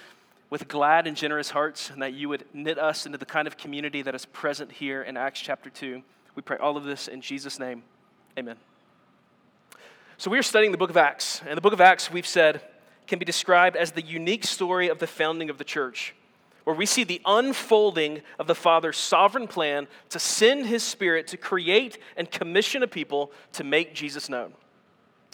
with 0.49 0.67
glad 0.67 1.05
and 1.05 1.15
generous 1.15 1.51
hearts 1.51 1.91
and 1.91 2.01
that 2.01 2.13
you 2.13 2.29
would 2.29 2.45
knit 2.53 2.79
us 2.79 3.05
into 3.05 3.17
the 3.17 3.25
kind 3.25 3.47
of 3.47 3.57
community 3.57 4.01
that 4.01 4.15
is 4.15 4.25
present 4.25 4.71
here 4.71 5.03
in 5.03 5.17
Acts 5.17 5.39
chapter 5.39 5.69
2. 5.69 6.01
We 6.33 6.41
pray 6.41 6.57
all 6.57 6.77
of 6.77 6.85
this 6.85 7.07
in 7.07 7.21
Jesus' 7.21 7.59
name. 7.59 7.83
Amen. 8.37 8.57
So, 10.17 10.29
we 10.29 10.37
are 10.37 10.43
studying 10.43 10.71
the 10.71 10.77
book 10.77 10.91
of 10.91 10.97
Acts. 10.97 11.41
And 11.47 11.57
the 11.57 11.61
book 11.61 11.73
of 11.73 11.81
Acts, 11.81 12.11
we've 12.11 12.27
said, 12.27 12.61
can 13.07 13.17
be 13.17 13.25
described 13.25 13.75
as 13.75 13.91
the 13.91 14.01
unique 14.03 14.43
story 14.43 14.89
of 14.89 14.99
the 14.99 15.07
founding 15.07 15.49
of 15.49 15.57
the 15.57 15.63
church, 15.63 16.13
where 16.63 16.75
we 16.75 16.85
see 16.85 17.03
the 17.03 17.21
unfolding 17.25 18.21
of 18.37 18.45
the 18.45 18.53
Father's 18.53 18.97
sovereign 18.97 19.47
plan 19.47 19.87
to 20.09 20.19
send 20.19 20.67
his 20.67 20.83
Spirit 20.83 21.25
to 21.27 21.37
create 21.37 21.97
and 22.15 22.29
commission 22.29 22.83
a 22.83 22.87
people 22.87 23.31
to 23.53 23.63
make 23.63 23.95
Jesus 23.95 24.29
known. 24.29 24.53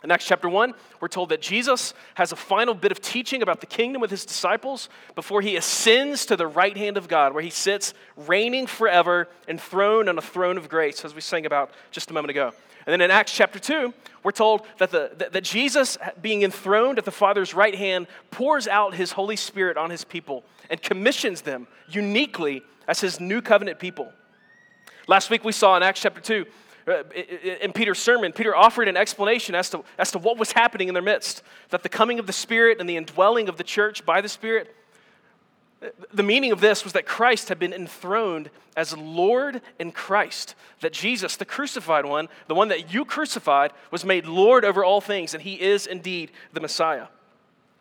In 0.01 0.11
Acts 0.11 0.25
chapter 0.25 0.47
1, 0.47 0.73
we're 1.01 1.07
told 1.07 1.29
that 1.29 1.41
Jesus 1.41 1.93
has 2.15 2.31
a 2.31 2.37
final 2.37 2.73
bit 2.73 2.91
of 2.91 3.01
teaching 3.01 3.41
about 3.41 3.59
the 3.59 3.65
kingdom 3.65 4.01
with 4.01 4.11
his 4.11 4.25
disciples 4.25 4.87
before 5.15 5.41
he 5.41 5.55
ascends 5.57 6.25
to 6.27 6.37
the 6.37 6.47
right 6.47 6.75
hand 6.75 6.97
of 6.97 7.09
God, 7.09 7.33
where 7.33 7.43
he 7.43 7.49
sits 7.49 7.93
reigning 8.15 8.67
forever, 8.67 9.27
enthroned 9.47 10.07
on 10.07 10.17
a 10.17 10.21
throne 10.21 10.57
of 10.57 10.69
grace, 10.69 11.03
as 11.03 11.15
we 11.15 11.21
sang 11.21 11.45
about 11.45 11.71
just 11.91 12.09
a 12.09 12.13
moment 12.13 12.31
ago. 12.31 12.53
And 12.85 12.93
then 12.93 13.01
in 13.01 13.11
Acts 13.11 13.31
chapter 13.31 13.59
2, 13.59 13.93
we're 14.23 14.31
told 14.31 14.65
that, 14.77 14.91
the, 14.91 15.11
that, 15.17 15.33
that 15.33 15.43
Jesus, 15.43 15.97
being 16.21 16.43
enthroned 16.43 16.97
at 16.97 17.05
the 17.05 17.11
Father's 17.11 17.53
right 17.53 17.75
hand, 17.75 18.07
pours 18.31 18.67
out 18.67 18.93
his 18.93 19.11
Holy 19.11 19.35
Spirit 19.35 19.77
on 19.77 19.89
his 19.89 20.03
people 20.03 20.43
and 20.69 20.81
commissions 20.81 21.41
them 21.41 21.67
uniquely 21.89 22.61
as 22.87 22.99
his 22.99 23.19
new 23.19 23.41
covenant 23.41 23.79
people. 23.79 24.11
Last 25.07 25.29
week 25.29 25.43
we 25.43 25.51
saw 25.51 25.75
in 25.77 25.83
Acts 25.83 26.01
chapter 26.01 26.21
2, 26.21 26.45
uh, 26.85 27.03
in 27.61 27.71
Peter's 27.71 27.99
sermon, 27.99 28.33
Peter 28.33 28.55
offered 28.55 28.87
an 28.87 28.97
explanation 28.97 29.55
as 29.55 29.69
to, 29.69 29.83
as 29.97 30.11
to 30.11 30.17
what 30.17 30.37
was 30.37 30.51
happening 30.51 30.89
in 30.89 30.93
their 30.93 31.03
midst. 31.03 31.41
That 31.69 31.83
the 31.83 31.89
coming 31.89 32.19
of 32.19 32.27
the 32.27 32.33
Spirit 32.33 32.79
and 32.79 32.89
the 32.89 32.97
indwelling 32.97 33.47
of 33.47 33.57
the 33.57 33.63
church 33.63 34.05
by 34.05 34.19
the 34.19 34.27
Spirit 34.27 34.75
the 36.13 36.23
meaning 36.23 36.51
of 36.51 36.61
this 36.61 36.83
was 36.83 36.93
that 36.93 37.05
Christ 37.05 37.49
had 37.49 37.59
been 37.59 37.73
enthroned 37.73 38.49
as 38.75 38.97
Lord 38.97 39.61
and 39.79 39.93
Christ. 39.93 40.55
That 40.81 40.93
Jesus, 40.93 41.35
the 41.35 41.45
crucified 41.45 42.05
one, 42.05 42.29
the 42.47 42.55
one 42.55 42.69
that 42.69 42.93
you 42.93 43.05
crucified, 43.05 43.71
was 43.91 44.05
made 44.05 44.25
Lord 44.25 44.65
over 44.65 44.83
all 44.83 45.01
things, 45.01 45.33
and 45.33 45.43
he 45.43 45.59
is 45.59 45.87
indeed 45.87 46.31
the 46.53 46.59
Messiah. 46.59 47.07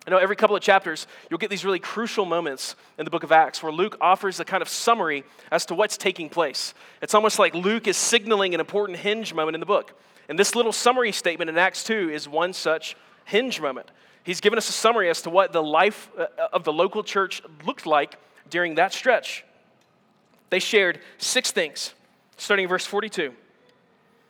I 0.07 0.11
know 0.11 0.19
every 0.19 0.35
couple 0.35 0.57
of 0.57 0.63
chapters, 0.63 1.07
you'll 1.31 1.39
get 1.39 1.49
these 1.49 1.65
really 1.65 1.79
crucial 1.79 2.25
moments 2.25 2.75
in 2.99 3.05
the 3.05 3.11
book 3.11 3.23
of 3.23 3.31
Acts 3.31 3.63
where 3.63 3.71
Luke 3.71 3.97
offers 4.01 4.41
a 4.41 4.45
kind 4.45 4.61
of 4.61 4.69
summary 4.69 5.23
as 5.53 5.65
to 5.67 5.75
what's 5.75 5.97
taking 5.97 6.29
place. 6.29 6.75
It's 7.01 7.15
almost 7.15 7.39
like 7.39 7.55
Luke 7.55 7.87
is 7.87 7.97
signaling 7.97 8.53
an 8.53 8.59
important 8.59 8.99
hinge 8.99 9.33
moment 9.33 9.55
in 9.55 9.61
the 9.61 9.67
book. 9.67 9.97
And 10.29 10.37
this 10.37 10.57
little 10.57 10.73
summary 10.73 11.13
statement 11.13 11.51
in 11.51 11.59
Acts 11.59 11.85
2 11.85 12.11
is 12.11 12.29
one 12.29 12.53
such 12.53 12.97
hinge 13.27 13.61
moment. 13.61 13.91
He's 14.25 14.41
given 14.41 14.57
us 14.57 14.69
a 14.69 14.73
summary 14.73 15.11
as 15.11 15.23
to 15.23 15.31
what 15.31 15.53
the 15.53 15.63
life 15.63 16.11
uh, 16.17 16.27
of 16.53 16.65
the 16.65 16.73
local 16.73 17.03
church 17.03 17.43
looked 17.67 17.87
like 17.87 18.17
during 18.49 18.77
that 18.77 18.93
stretch. 18.93 19.45
They 20.51 20.59
shared 20.59 21.01
six 21.19 21.51
things, 21.51 21.95
starting 22.37 22.65
in 22.65 22.69
verse 22.69 22.87
42. 22.87 23.35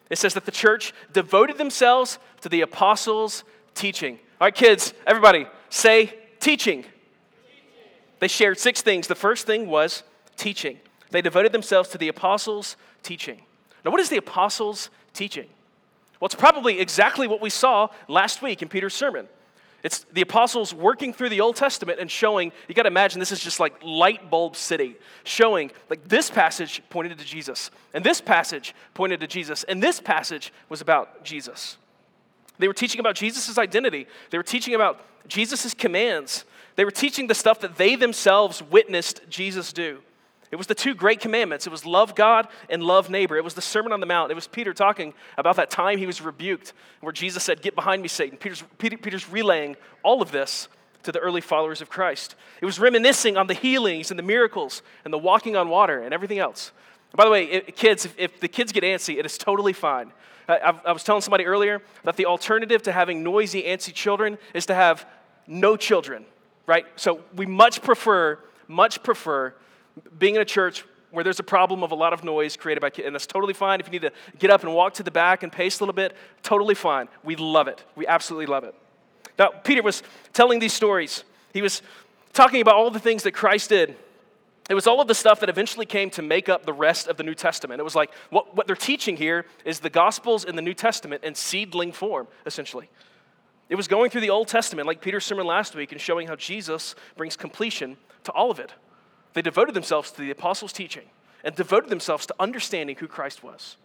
It 0.08 0.18
says 0.18 0.34
that 0.34 0.44
the 0.44 0.52
church 0.52 0.92
devoted 1.12 1.58
themselves 1.58 2.18
to 2.42 2.48
the 2.48 2.60
apostles' 2.60 3.44
teaching. 3.74 4.18
All 4.40 4.46
right, 4.46 4.54
kids, 4.54 4.94
everybody, 5.06 5.46
say 5.68 6.14
teaching. 6.40 6.84
They 8.18 8.28
shared 8.28 8.58
six 8.58 8.82
things. 8.82 9.06
The 9.06 9.14
first 9.14 9.46
thing 9.46 9.66
was 9.66 10.04
teaching. 10.36 10.78
They 11.10 11.22
devoted 11.22 11.52
themselves 11.52 11.88
to 11.90 11.98
the 11.98 12.08
apostles' 12.08 12.76
teaching. 13.02 13.42
Now, 13.84 13.90
what 13.90 14.00
is 14.00 14.08
the 14.08 14.16
apostles' 14.16 14.90
teaching? 15.12 15.48
Well, 16.20 16.26
it's 16.26 16.34
probably 16.34 16.78
exactly 16.78 17.26
what 17.26 17.40
we 17.40 17.50
saw 17.50 17.88
last 18.06 18.42
week 18.42 18.62
in 18.62 18.68
Peter's 18.68 18.94
sermon. 18.94 19.26
It's 19.82 20.06
the 20.12 20.20
apostles 20.20 20.72
working 20.72 21.12
through 21.12 21.30
the 21.30 21.40
Old 21.40 21.56
Testament 21.56 21.98
and 21.98 22.10
showing, 22.10 22.52
you 22.68 22.74
got 22.74 22.82
to 22.82 22.88
imagine 22.88 23.18
this 23.18 23.32
is 23.32 23.40
just 23.40 23.58
like 23.58 23.74
light 23.82 24.30
bulb 24.30 24.54
city, 24.54 24.96
showing 25.24 25.72
like 25.90 26.06
this 26.06 26.30
passage 26.30 26.82
pointed 26.88 27.18
to 27.18 27.24
Jesus, 27.24 27.70
and 27.92 28.04
this 28.04 28.20
passage 28.20 28.74
pointed 28.94 29.20
to 29.20 29.26
Jesus, 29.26 29.64
and 29.64 29.82
this 29.82 29.98
passage 29.98 30.52
was 30.68 30.80
about 30.80 31.24
Jesus. 31.24 31.78
They 32.58 32.68
were 32.68 32.74
teaching 32.74 33.00
about 33.00 33.16
Jesus' 33.16 33.58
identity, 33.58 34.06
they 34.30 34.38
were 34.38 34.44
teaching 34.44 34.74
about 34.74 35.00
Jesus' 35.26 35.74
commands, 35.74 36.44
they 36.76 36.84
were 36.84 36.90
teaching 36.92 37.26
the 37.26 37.34
stuff 37.34 37.60
that 37.60 37.76
they 37.76 37.96
themselves 37.96 38.62
witnessed 38.62 39.22
Jesus 39.28 39.72
do. 39.72 39.98
It 40.52 40.56
was 40.56 40.66
the 40.66 40.74
two 40.74 40.94
great 40.94 41.18
commandments. 41.18 41.66
It 41.66 41.70
was 41.70 41.86
love 41.86 42.14
God 42.14 42.46
and 42.68 42.82
love 42.82 43.08
neighbor. 43.08 43.38
It 43.38 43.42
was 43.42 43.54
the 43.54 43.62
Sermon 43.62 43.90
on 43.90 44.00
the 44.00 44.06
Mount. 44.06 44.30
It 44.30 44.34
was 44.34 44.46
Peter 44.46 44.74
talking 44.74 45.14
about 45.38 45.56
that 45.56 45.70
time 45.70 45.96
he 45.96 46.06
was 46.06 46.20
rebuked, 46.20 46.74
where 47.00 47.12
Jesus 47.12 47.42
said, 47.42 47.62
Get 47.62 47.74
behind 47.74 48.02
me, 48.02 48.08
Satan. 48.08 48.36
Peter's, 48.36 48.62
Peter, 48.76 48.98
Peter's 48.98 49.28
relaying 49.30 49.76
all 50.02 50.20
of 50.20 50.30
this 50.30 50.68
to 51.04 51.10
the 51.10 51.18
early 51.20 51.40
followers 51.40 51.80
of 51.80 51.88
Christ. 51.88 52.34
It 52.60 52.66
was 52.66 52.78
reminiscing 52.78 53.38
on 53.38 53.46
the 53.46 53.54
healings 53.54 54.10
and 54.10 54.18
the 54.18 54.22
miracles 54.22 54.82
and 55.06 55.12
the 55.12 55.18
walking 55.18 55.56
on 55.56 55.70
water 55.70 56.02
and 56.02 56.12
everything 56.12 56.38
else. 56.38 56.70
by 57.14 57.24
the 57.24 57.30
way, 57.30 57.44
it, 57.44 57.74
kids, 57.74 58.04
if, 58.04 58.14
if, 58.18 58.38
the 58.38 58.46
kids 58.46 58.72
get 58.72 58.84
antsy, 58.84 59.18
it 59.18 59.24
is 59.24 59.38
totally 59.38 59.72
fine. 59.72 60.12
I, 60.46 60.74
I 60.84 60.92
was 60.92 61.02
telling 61.02 61.22
somebody 61.22 61.46
earlier 61.46 61.80
that 62.04 62.16
the 62.16 62.26
alternative 62.26 62.82
to 62.82 62.92
having 62.92 63.22
noisy, 63.22 63.62
antsy 63.62 63.94
children 63.94 64.36
is 64.52 64.66
to 64.66 64.74
have 64.74 65.06
no 65.46 65.78
children, 65.78 66.26
right? 66.66 66.84
So 66.96 67.22
we 67.34 67.46
much 67.46 67.82
prefer, 67.82 68.38
much 68.68 69.02
prefer 69.02 69.54
being 70.18 70.34
in 70.34 70.40
a 70.40 70.46
church 70.46 70.84
where 71.10 71.22
there's 71.22 71.40
a 71.40 71.44
problem 71.44 71.82
of 71.82 71.92
a 71.92 71.94
lot 71.94 72.12
of 72.12 72.24
noise 72.24 72.56
created 72.56 72.80
by 72.80 72.90
kids, 72.90 73.06
and 73.06 73.14
that's 73.14 73.26
totally 73.26 73.52
fine. 73.52 73.80
If 73.80 73.86
you 73.86 73.92
need 73.92 74.02
to 74.02 74.12
get 74.38 74.50
up 74.50 74.62
and 74.62 74.74
walk 74.74 74.94
to 74.94 75.02
the 75.02 75.10
back 75.10 75.42
and 75.42 75.52
pace 75.52 75.78
a 75.78 75.82
little 75.82 75.92
bit, 75.92 76.16
totally 76.42 76.74
fine. 76.74 77.08
We 77.22 77.36
love 77.36 77.68
it. 77.68 77.84
We 77.96 78.06
absolutely 78.06 78.46
love 78.46 78.64
it. 78.64 78.74
Now, 79.38 79.48
Peter 79.48 79.82
was 79.82 80.02
telling 80.32 80.58
these 80.58 80.72
stories. 80.72 81.24
He 81.52 81.60
was 81.60 81.82
talking 82.32 82.62
about 82.62 82.76
all 82.76 82.90
the 82.90 82.98
things 82.98 83.22
that 83.24 83.32
Christ 83.32 83.68
did. 83.68 83.94
It 84.70 84.74
was 84.74 84.86
all 84.86 85.00
of 85.00 85.08
the 85.08 85.14
stuff 85.14 85.40
that 85.40 85.48
eventually 85.48 85.86
came 85.86 86.08
to 86.10 86.22
make 86.22 86.48
up 86.48 86.64
the 86.64 86.72
rest 86.72 87.08
of 87.08 87.16
the 87.16 87.22
New 87.24 87.34
Testament. 87.34 87.80
It 87.80 87.84
was 87.84 87.96
like 87.96 88.10
what, 88.30 88.56
what 88.56 88.66
they're 88.66 88.76
teaching 88.76 89.16
here 89.16 89.44
is 89.64 89.80
the 89.80 89.90
Gospels 89.90 90.44
in 90.44 90.56
the 90.56 90.62
New 90.62 90.74
Testament 90.74 91.24
in 91.24 91.34
seedling 91.34 91.92
form, 91.92 92.28
essentially. 92.46 92.88
It 93.68 93.74
was 93.74 93.88
going 93.88 94.10
through 94.10 94.20
the 94.20 94.30
Old 94.30 94.48
Testament, 94.48 94.86
like 94.86 95.00
Peter's 95.00 95.24
sermon 95.24 95.46
last 95.46 95.74
week, 95.74 95.92
and 95.92 96.00
showing 96.00 96.28
how 96.28 96.36
Jesus 96.36 96.94
brings 97.16 97.36
completion 97.36 97.96
to 98.24 98.32
all 98.32 98.50
of 98.50 98.60
it. 98.60 98.72
They 99.34 99.42
devoted 99.42 99.74
themselves 99.74 100.10
to 100.12 100.20
the 100.20 100.30
apostles' 100.30 100.72
teaching 100.72 101.06
and 101.44 101.54
devoted 101.54 101.90
themselves 101.90 102.26
to 102.26 102.34
understanding 102.38 102.96
who 102.96 103.08
Christ 103.08 103.42
was. 103.42 103.76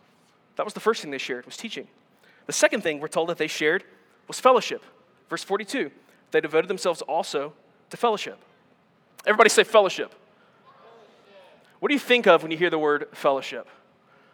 That 0.56 0.66
was 0.66 0.74
the 0.74 0.80
first 0.80 1.02
thing 1.02 1.12
they 1.12 1.18
shared, 1.18 1.46
was 1.46 1.58
teaching. 1.58 1.88
The 2.46 2.54
second 2.54 2.82
thing 2.82 3.00
we're 3.00 3.08
told 3.08 3.30
that 3.30 3.38
they 3.38 3.48
shared 3.48 3.84
was 4.28 4.40
fellowship. 4.40 4.84
Verse 5.30 5.44
42, 5.44 5.92
they 6.32 6.42
devoted 6.42 6.68
themselves 6.68 7.02
also 7.02 7.54
to 7.90 7.98
fellowship. 7.98 8.40
Everybody 9.26 9.50
say 9.50 9.64
fellowship. 9.64 10.14
What 11.80 11.90
do 11.90 11.94
you 11.94 12.00
think 12.00 12.28
of 12.28 12.42
when 12.42 12.52
you 12.52 12.58
hear 12.58 12.70
the 12.70 12.80
word 12.80 13.08
fellowship? 13.14 13.68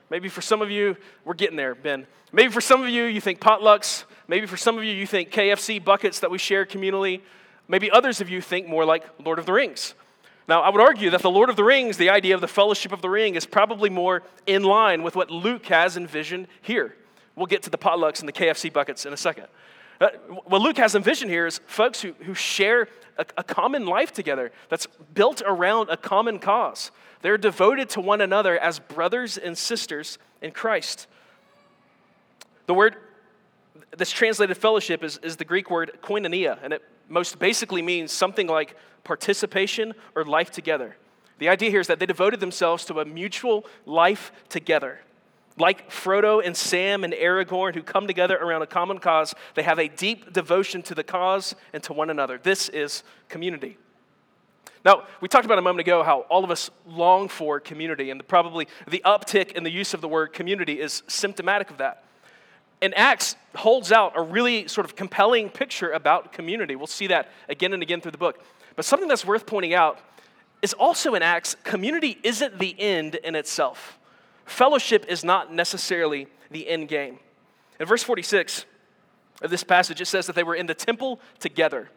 Maybe 0.10 0.29
for 0.29 0.41
some 0.41 0.62
of 0.62 0.70
you, 0.70 0.96
we're 1.25 1.34
getting 1.34 1.58
there, 1.58 1.75
Ben. 1.75 2.05
Maybe 2.32 2.51
for 2.51 2.62
some 2.62 2.84
of 2.84 2.89
you, 2.89 3.03
you 3.03 3.20
think 3.20 3.39
potlucks. 3.39 4.05
Maybe 4.27 4.46
for 4.46 4.58
some 4.58 4.77
of 4.77 4.84
you, 4.84 4.91
you 4.91 5.08
think 5.08 5.32
KFC 5.32 5.84
buckets 5.84 6.20
that 6.20 6.32
we 6.32 6.38
share 6.38 6.65
communally. 6.65 7.22
Maybe 7.67 7.89
others 7.91 8.22
of 8.22 8.29
you 8.29 8.41
think 8.41 8.67
more 8.67 8.86
like 8.86 9.03
Lord 9.24 9.39
of 9.39 9.46
the 9.46 9.53
Rings. 9.53 9.96
Now, 10.48 10.62
I 10.62 10.70
would 10.70 10.82
argue 10.82 11.10
that 11.12 11.22
the 11.22 11.30
Lord 11.30 11.50
of 11.50 11.56
the 11.56 11.64
Rings, 11.64 11.98
the 11.98 12.10
idea 12.10 12.36
of 12.36 12.42
the 12.42 12.48
fellowship 12.48 12.92
of 12.92 13.02
the 13.02 13.10
ring, 13.10 13.36
is 13.36 13.46
probably 13.46 13.90
more 13.90 14.24
in 14.46 14.64
line 14.64 15.02
with 15.02 15.16
what 15.16 15.32
Luke 15.32 15.66
has 15.68 15.96
envisioned 15.96 16.48
here. 16.62 16.96
We'll 17.36 17.46
get 17.46 17.64
to 17.64 17.70
the 17.70 17.78
potlucks 17.78 18.20
and 18.20 18.28
the 18.28 18.34
KFC 18.34 18.72
buckets 18.72 19.06
in 19.06 19.14
a 19.14 19.18
second. 19.18 19.48
Uh, 20.02 20.10
what 20.46 20.62
Luke 20.62 20.78
has 20.78 20.96
envisioned 20.96 21.32
here 21.32 21.48
is 21.48 21.62
folks 21.66 22.02
who, 22.02 22.14
who 22.26 22.34
share 22.34 22.90
a, 23.18 23.26
a 23.38 23.44
common 23.44 23.86
life 23.86 24.12
together 24.12 24.52
that's 24.70 24.88
built 25.14 25.42
around 25.46 25.90
a 25.90 25.98
common 25.98 26.40
cause. 26.40 26.92
They're 27.22 27.38
devoted 27.38 27.90
to 27.90 28.02
one 28.02 28.20
another 28.20 28.60
as 28.60 28.80
brothers 28.80 29.38
and 29.38 29.58
sisters 29.58 30.18
in 30.42 30.52
Christ. 30.52 31.08
The 32.66 32.74
word 32.74 32.98
that's 33.96 34.12
translated 34.12 34.58
fellowship 34.58 35.04
is, 35.04 35.20
is 35.20 35.38
the 35.38 35.46
Greek 35.46 35.72
word 35.72 35.92
koinonia, 36.02 36.60
and 36.62 36.74
it 36.74 36.82
most 37.10 37.40
basically 37.40 37.82
means 37.82 38.12
something 38.12 38.48
like 38.48 38.76
participation 39.04 39.94
or 40.16 40.26
life 40.26 40.52
together. 40.52 40.96
The 41.40 41.50
idea 41.50 41.70
here 41.70 41.80
is 41.80 41.88
that 41.88 42.00
they 42.00 42.06
devoted 42.06 42.40
themselves 42.40 42.86
to 42.86 43.00
a 43.00 43.06
mutual 43.06 43.66
life 43.86 44.32
together. 44.50 45.00
Like 45.58 45.90
Frodo 45.92 46.44
and 46.44 46.56
Sam 46.56 47.04
and 47.04 47.14
Aragorn, 47.14 47.76
who 47.76 47.84
come 47.84 48.08
together 48.08 48.38
around 48.38 48.62
a 48.62 48.68
common 48.68 48.98
cause, 48.98 49.36
they 49.54 49.64
have 49.64 49.78
a 49.78 49.88
deep 49.88 50.34
devotion 50.34 50.82
to 50.84 50.96
the 50.96 51.04
cause 51.04 51.56
and 51.74 51.84
to 51.84 51.94
one 51.94 52.10
another. 52.10 52.40
This 52.42 52.70
is 52.70 53.04
community. 53.30 53.78
Now, 54.86 55.04
we 55.22 55.28
talked 55.28 55.46
about 55.46 55.60
a 55.60 55.62
moment 55.62 55.82
ago 55.82 56.04
how 56.04 56.22
all 56.22 56.44
of 56.44 56.52
us 56.52 56.70
long 56.86 57.30
for 57.30 57.60
community, 57.60 58.10
and 58.10 58.20
the, 58.20 58.24
probably 58.24 58.68
the 58.88 59.02
uptick 59.06 59.54
in 59.54 59.64
the 59.64 59.72
use 59.72 59.94
of 59.94 60.02
the 60.02 60.08
word 60.08 60.34
community 60.34 60.80
is 60.82 61.04
symptomatic 61.08 61.70
of 61.70 61.78
that. 61.78 62.04
And 62.84 62.94
Acts 62.98 63.38
holds 63.56 63.94
out 63.94 64.12
a 64.18 64.22
really 64.22 64.68
sort 64.68 64.84
of 64.84 64.94
compelling 64.98 65.50
picture 65.50 65.92
about 65.92 66.34
community. 66.34 66.75
We'll 66.75 66.86
see 66.86 67.08
that 67.08 67.30
again 67.48 67.72
and 67.72 67.82
again 67.82 68.02
through 68.02 68.12
the 68.12 68.18
book. 68.18 68.44
But 68.75 68.84
something 68.84 69.08
that's 69.08 69.24
worth 69.24 69.46
pointing 69.46 69.74
out 69.74 70.00
is 70.62 70.74
also 70.74 71.16
in 71.16 71.24
Acts, 71.24 71.56
community 71.63 72.18
isn't 72.24 72.60
the 72.60 72.75
end 72.78 73.16
in 73.16 73.36
itself. 73.36 73.98
Fellowship 74.46 75.06
is 75.08 75.24
not 75.24 75.54
necessarily 75.54 76.28
the 76.52 76.68
end 76.68 76.90
game. 76.90 77.20
In 77.80 77.86
verse 77.86 78.04
46 78.04 78.66
of 79.42 79.50
this 79.50 79.63
passage, 79.63 80.02
it 80.02 80.06
says 80.06 80.28
that 80.28 80.36
they 80.36 80.44
were 80.44 80.56
in 80.56 80.66
the 80.66 80.74
temple 80.74 81.22
together. 81.40 81.90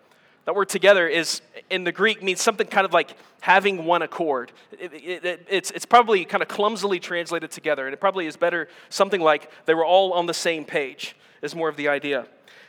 That 0.46 0.54
word 0.54 0.68
together 0.68 1.08
is, 1.08 1.42
in 1.70 1.82
the 1.82 1.90
Greek, 1.90 2.22
means 2.22 2.40
something 2.40 2.68
kind 2.68 2.84
of 2.84 2.92
like 2.92 3.16
having 3.40 3.84
one 3.84 4.02
accord. 4.02 4.52
It, 4.72 4.92
it, 4.94 5.24
it, 5.24 5.46
it's, 5.50 5.72
it's 5.72 5.84
probably 5.84 6.24
kind 6.24 6.40
of 6.40 6.48
clumsily 6.48 7.00
translated 7.00 7.50
together, 7.50 7.84
and 7.84 7.92
it 7.92 7.98
probably 7.98 8.26
is 8.26 8.36
better 8.36 8.68
something 8.88 9.20
like 9.20 9.50
they 9.66 9.74
were 9.74 9.84
all 9.84 10.12
on 10.12 10.26
the 10.26 10.34
same 10.34 10.64
page, 10.64 11.16
is 11.42 11.54
more 11.54 11.68
of 11.68 11.76
the 11.76 11.88
idea. 11.88 12.26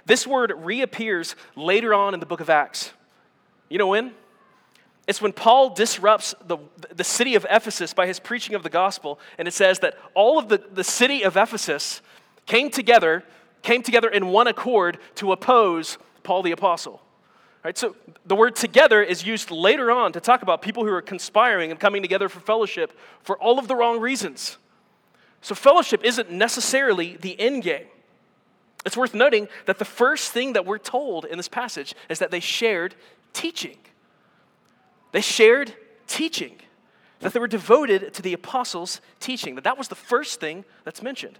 This 0.08 0.26
word 0.26 0.54
reappears 0.58 1.36
later 1.56 1.94
on 1.94 2.16
in 2.16 2.20
the 2.20 2.26
book 2.26 2.40
of 2.42 2.50
Acts. 2.50 2.94
You 3.70 3.78
know 3.78 3.88
when? 3.88 4.14
It's 5.06 5.22
when 5.22 5.32
Paul 5.32 5.70
disrupts 5.70 6.34
the, 6.48 6.58
the 6.94 7.04
city 7.04 7.36
of 7.36 7.46
Ephesus 7.50 7.94
by 7.94 8.08
his 8.08 8.20
preaching 8.20 8.56
of 8.56 8.64
the 8.64 8.70
gospel, 8.70 9.20
and 9.38 9.48
it 9.48 9.54
says 9.54 9.80
that 9.80 9.98
all 10.16 10.40
of 10.40 10.50
the, 10.50 10.58
the 10.58 10.84
city 10.84 11.24
of 11.24 11.38
Ephesus 11.38 12.02
came 12.48 12.72
together, 12.72 13.24
came 13.62 13.84
together 13.84 14.10
in 14.10 14.30
one 14.30 14.48
accord 14.48 14.98
to 15.16 15.32
oppose 15.32 16.00
Paul 16.24 16.42
the 16.42 16.52
apostle. 16.52 17.02
Right, 17.64 17.78
so 17.78 17.96
the 18.26 18.36
word 18.36 18.56
together 18.56 19.02
is 19.02 19.26
used 19.26 19.52
later 19.52 19.92
on 19.92 20.14
to 20.14 20.22
talk 20.22 20.42
about 20.42 20.62
people 20.62 20.86
who 20.86 20.92
are 20.92 21.02
conspiring 21.02 21.72
and 21.72 21.80
coming 21.80 22.02
together 22.02 22.30
for 22.30 22.40
fellowship 22.40 22.98
for 23.24 23.38
all 23.40 23.60
of 23.60 23.68
the 23.68 23.76
wrong 23.76 24.00
reasons. 24.00 24.58
So 25.42 25.54
fellowship 25.56 26.04
isn't 26.04 26.32
necessarily 26.32 27.18
the 27.18 27.38
end 27.40 27.64
game. 27.64 27.88
It's 28.86 28.96
worth 28.96 29.14
noting 29.14 29.50
that 29.66 29.80
the 29.80 29.86
first 29.86 30.32
thing 30.32 30.54
that 30.54 30.66
we're 30.66 30.78
told 30.78 31.26
in 31.26 31.38
this 31.38 31.50
passage 31.50 31.94
is 32.10 32.20
that 32.20 32.32
they 32.32 32.40
shared 32.40 32.96
teaching. 33.34 33.78
They 35.12 35.22
shared 35.22 35.74
teaching, 36.08 36.60
that 37.20 37.34
they 37.34 37.40
were 37.40 37.48
devoted 37.48 38.14
to 38.14 38.22
the 38.22 38.34
apostles' 38.34 39.02
teaching, 39.20 39.56
that 39.56 39.64
that 39.64 39.78
was 39.78 39.88
the 39.88 39.96
first 39.96 40.40
thing 40.40 40.64
that's 40.86 41.02
mentioned. 41.02 41.38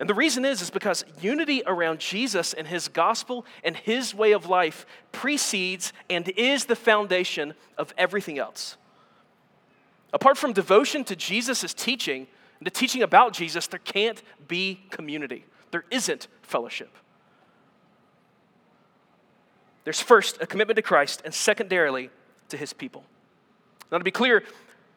And 0.00 0.08
the 0.08 0.14
reason 0.14 0.44
is 0.44 0.60
is 0.60 0.70
because 0.70 1.04
unity 1.20 1.62
around 1.66 2.00
Jesus 2.00 2.52
and 2.52 2.66
his 2.66 2.88
gospel 2.88 3.46
and 3.62 3.76
his 3.76 4.14
way 4.14 4.32
of 4.32 4.46
life 4.46 4.86
precedes 5.12 5.92
and 6.10 6.28
is 6.30 6.64
the 6.64 6.76
foundation 6.76 7.54
of 7.78 7.94
everything 7.96 8.38
else. 8.38 8.76
Apart 10.12 10.36
from 10.36 10.52
devotion 10.52 11.04
to 11.04 11.16
Jesus' 11.16 11.72
teaching 11.74 12.26
and 12.58 12.66
to 12.66 12.70
teaching 12.70 13.02
about 13.02 13.32
Jesus, 13.32 13.66
there 13.66 13.80
can't 13.80 14.22
be 14.48 14.80
community. 14.90 15.44
There 15.70 15.84
isn't 15.90 16.28
fellowship. 16.42 16.90
there's 19.84 20.00
first 20.00 20.38
a 20.40 20.46
commitment 20.46 20.76
to 20.76 20.82
Christ, 20.82 21.22
and 21.24 21.32
secondarily 21.32 22.10
to 22.48 22.56
his 22.56 22.72
people. 22.72 23.04
Now, 23.92 23.98
to 23.98 24.04
be 24.04 24.10
clear, 24.10 24.42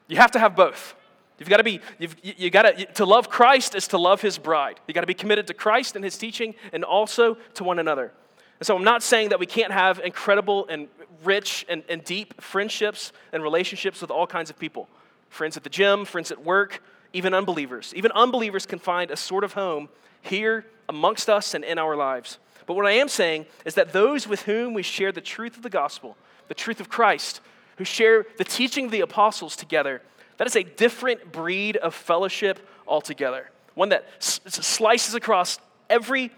you 0.08 0.18
have 0.18 0.32
to 0.32 0.40
have 0.40 0.56
both. 0.56 0.96
You've 1.40 1.50
got 1.50 1.58
to 1.58 1.64
be, 1.64 1.82
you've, 2.00 2.16
you 2.24 2.50
got 2.50 2.64
to, 2.64 2.86
to 2.86 3.06
love 3.06 3.30
Christ 3.30 3.76
is 3.76 3.88
to 3.90 3.98
love 3.98 4.22
his 4.22 4.38
bride. 4.38 4.80
You've 4.88 4.96
got 4.96 5.02
to 5.02 5.08
be 5.08 5.14
committed 5.14 5.48
to 5.48 5.54
Christ 5.54 5.96
and 5.96 6.04
his 6.04 6.18
teaching 6.18 6.56
and 6.74 6.84
also 6.84 7.38
to 7.56 7.64
one 7.64 7.80
another. 7.80 8.12
And 8.60 8.66
so 8.66 8.76
I'm 8.76 8.84
not 8.84 9.04
saying 9.04 9.30
that 9.30 9.40
we 9.40 9.46
can't 9.46 9.72
have 9.72 10.00
incredible 10.00 10.66
and 10.68 10.88
rich 11.24 11.66
and, 11.70 11.84
and 11.90 12.04
deep 12.04 12.42
friendships 12.42 13.12
and 13.32 13.44
relationships 13.44 14.02
with 14.02 14.12
all 14.12 14.28
kinds 14.28 14.50
of 14.50 14.58
people 14.58 14.90
friends 15.30 15.58
at 15.58 15.64
the 15.64 15.70
gym, 15.70 16.06
friends 16.06 16.32
at 16.32 16.44
work, 16.44 16.82
even 17.14 17.34
unbelievers. 17.34 17.94
Even 17.96 18.12
unbelievers 18.14 18.66
can 18.66 18.80
find 18.80 19.12
a 19.12 19.18
sort 19.18 19.44
of 19.44 19.54
home 19.54 19.90
here 20.22 20.66
amongst 20.88 21.30
us 21.30 21.54
and 21.54 21.64
in 21.64 21.78
our 21.78 21.96
lives. 21.96 22.40
But 22.66 22.76
what 22.76 22.86
I 22.86 22.92
am 22.92 23.08
saying 23.08 23.46
is 23.66 23.76
that 23.76 23.94
those 23.94 24.28
with 24.28 24.44
whom 24.44 24.74
we 24.74 24.84
share 24.84 25.12
the 25.12 25.22
truth 25.22 25.58
of 25.58 25.64
the 25.64 25.70
gospel, 25.70 26.18
the 26.48 26.54
truth 26.54 26.80
of 26.80 26.90
Christ, 26.90 27.42
who 27.78 27.84
share 27.84 28.26
the 28.38 28.44
teaching 28.44 28.86
of 28.86 28.92
the 28.92 29.02
apostles 29.02 29.56
together, 29.56 30.02
that 30.38 30.48
is 30.48 30.56
a 30.56 30.64
different 30.64 31.32
breed 31.32 31.78
of 31.78 31.94
fellowship 31.94 32.60
altogether. 32.88 33.50
One 33.74 33.90
that 33.90 34.06
s- 34.18 34.40
slices 34.46 35.14
across 35.14 35.60
every 35.90 36.32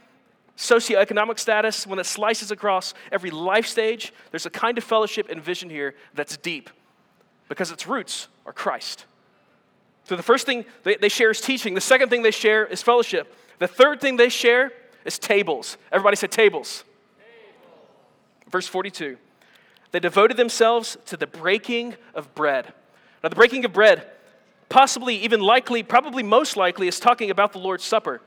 socioeconomic 0.58 1.40
status, 1.40 1.88
one 1.88 1.98
that 1.98 2.06
slices 2.06 2.52
across 2.52 2.94
every 3.12 3.32
life 3.32 3.66
stage. 3.66 4.14
There's 4.32 4.46
a 4.46 4.50
kind 4.50 4.78
of 4.78 4.84
fellowship 4.84 5.30
and 5.30 5.42
vision 5.42 5.70
here 5.70 5.96
that's 6.14 6.36
deep 6.38 6.70
because 7.48 7.72
its 7.72 7.88
roots 7.88 8.28
are 8.46 8.54
Christ. 8.54 9.06
So 10.04 10.16
the 10.16 10.24
first 10.24 10.46
thing 10.46 10.66
they, 10.84 10.96
they 10.96 11.10
share 11.10 11.32
is 11.32 11.40
teaching. 11.40 11.76
The 11.76 11.82
second 11.82 12.10
thing 12.10 12.24
they 12.24 12.32
share 12.32 12.66
is 12.66 12.82
fellowship. 12.82 13.34
The 13.60 13.68
third 13.68 14.02
thing 14.02 14.18
they 14.18 14.30
share 14.30 14.72
is 15.06 15.18
tables. 15.20 15.78
Everybody 15.92 16.16
said 16.16 16.32
tables. 16.32 16.84
tables. 17.20 18.52
Verse 18.52 18.68
42. 18.68 19.18
They 19.92 20.00
devoted 20.00 20.38
themselves 20.38 20.98
to 21.08 21.18
the 21.18 21.28
breaking 21.28 21.96
of 22.14 22.34
bread. 22.36 22.74
Now, 23.24 23.30
the 23.30 23.36
breaking 23.36 23.66
of 23.66 23.74
bread, 23.74 24.06
possibly, 24.70 25.16
even 25.18 25.42
likely, 25.42 25.84
probably 25.84 26.24
most 26.24 26.56
likely, 26.56 26.88
is 26.88 27.00
talking 27.00 27.30
about 27.30 27.52
the 27.52 27.60
Lord's 27.60 27.84
Supper. 27.84 28.22